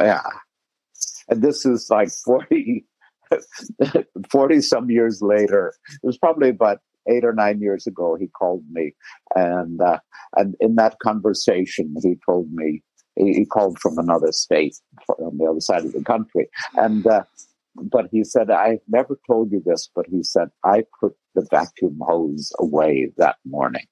[0.00, 0.22] Yeah.
[1.28, 2.84] And this is like 40,
[4.30, 5.74] 40 some years later.
[6.02, 6.78] It was probably about
[7.08, 8.16] eight or nine years ago.
[8.18, 8.94] He called me.
[9.34, 9.98] And, uh,
[10.36, 12.82] and in that conversation, he told me,
[13.16, 14.76] he, he called from another state
[15.18, 16.48] on the other side of the country.
[16.74, 17.24] And, uh,
[17.76, 21.98] but he said, I never told you this, but he said, I put the vacuum
[22.00, 23.86] hose away that morning.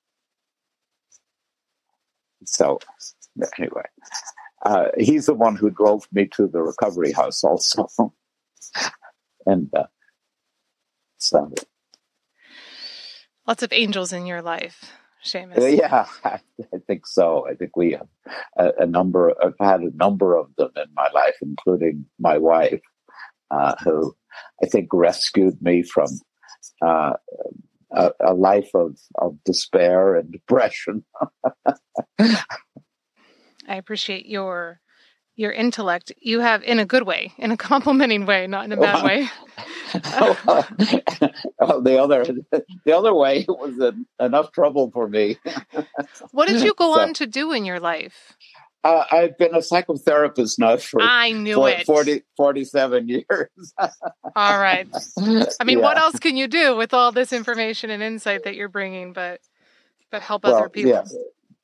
[2.44, 2.78] So,
[3.58, 3.84] anyway,
[4.64, 7.88] uh, he's the one who drove me to the recovery house also.
[9.46, 9.84] and uh,
[11.18, 11.52] so.
[13.46, 14.92] Lots of angels in your life.
[15.24, 15.58] Seamus.
[15.58, 16.40] Uh, yeah, I,
[16.72, 17.46] I, think so.
[17.48, 18.08] I think we have
[18.56, 19.32] a, a number.
[19.40, 22.80] I've had a number of them in my life, including my wife
[23.52, 24.14] uh, who
[24.62, 26.08] I think rescued me from
[26.84, 27.12] uh,
[27.92, 31.04] a, a, life of, of despair and depression.
[32.18, 34.80] I appreciate your
[35.34, 36.12] your intellect.
[36.20, 39.28] You have in a good way, in a complimenting way, not in a bad way.
[41.58, 42.24] well, the other
[42.84, 45.38] the other way was enough trouble for me.
[46.32, 48.34] what did you go so, on to do in your life?
[48.84, 53.48] Uh, I've been a psychotherapist now for I knew for, it 40, 47 years.
[53.78, 53.88] all
[54.58, 54.88] right.
[55.18, 55.84] I mean, yeah.
[55.84, 59.40] what else can you do with all this information and insight that you're bringing, but
[60.10, 60.90] but help well, other people?
[60.90, 61.04] Yeah.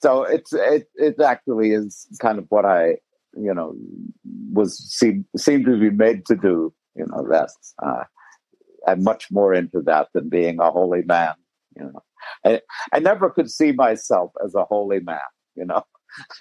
[0.01, 2.99] So it's it it actually is kind of what I
[3.37, 3.75] you know
[4.53, 6.73] was seemed seemed to be made to do.
[6.95, 7.51] You know that
[7.83, 8.05] uh,
[8.87, 11.35] I'm much more into that than being a holy man.
[11.77, 12.03] You know,
[12.45, 12.61] I
[12.93, 15.19] I never could see myself as a holy man.
[15.57, 15.83] You know.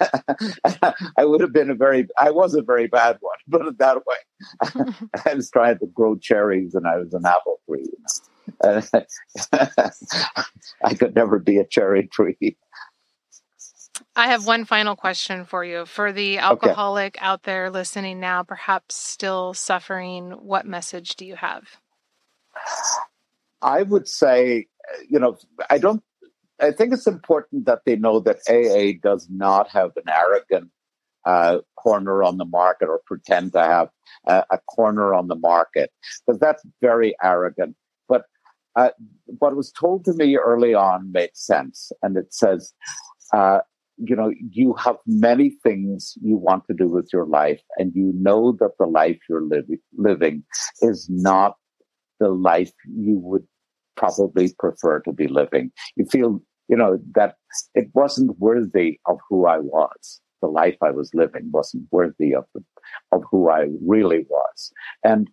[1.16, 4.02] I would have been a very, I was a very bad one, put it that
[4.06, 4.94] way.
[5.26, 7.86] I was trying to grow cherries and I was an apple tree.
[8.64, 8.82] You know?
[10.84, 12.56] I could never be a cherry tree.
[14.16, 15.86] I have one final question for you.
[15.86, 17.24] For the alcoholic okay.
[17.24, 21.64] out there listening now, perhaps still suffering, what message do you have?
[23.62, 24.66] I would say,
[25.08, 25.36] you know,
[25.70, 26.02] I don't
[26.60, 30.70] I think it's important that they know that AA does not have an arrogant
[31.24, 33.88] uh, corner on the market or pretend to have
[34.26, 35.90] a, corner on the market
[36.26, 37.76] because that's very arrogant.
[38.08, 38.22] But
[38.76, 38.90] uh,
[39.26, 42.72] what was told to me early on made sense, and it says,
[43.32, 43.60] uh,
[43.96, 48.12] you know, you have many things you want to do with your life, and you
[48.14, 50.44] know that the life you're li- living
[50.80, 51.56] is not
[52.20, 53.46] the life you would
[53.96, 55.72] probably prefer to be living.
[55.96, 57.36] You feel you know, that
[57.74, 60.20] it wasn't worthy of who I was.
[60.40, 62.62] The life I was living wasn't worthy of the,
[63.10, 64.72] of who I really was.
[65.02, 65.28] And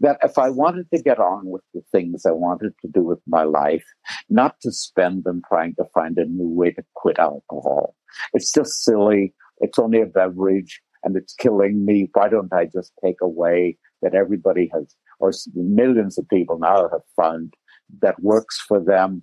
[0.00, 3.20] that if I wanted to get on with the things I wanted to do with
[3.26, 3.84] my life,
[4.28, 7.94] not to spend them trying to find a new way to quit alcohol.
[8.32, 9.34] It's just silly.
[9.58, 12.10] It's only a beverage and it's killing me.
[12.12, 17.02] Why don't I just take away that everybody has, or millions of people now have
[17.16, 17.54] found
[18.02, 19.22] that works for them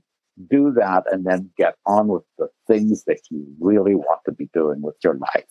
[0.50, 4.50] do that and then get on with the things that you really want to be
[4.54, 5.46] doing with your life.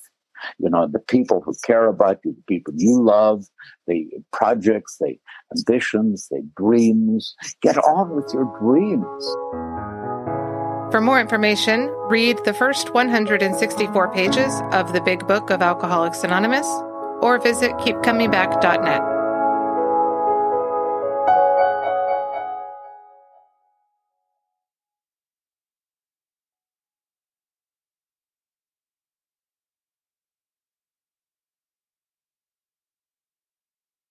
[0.58, 3.44] You know, the people who care about you, the people you love,
[3.86, 5.16] the projects, the
[5.56, 7.34] ambitions, the dreams.
[7.62, 9.24] Get on with your dreams.
[10.92, 16.68] For more information, read the first 164 pages of the Big Book of Alcoholics Anonymous
[17.20, 19.13] or visit keepcomingback.net.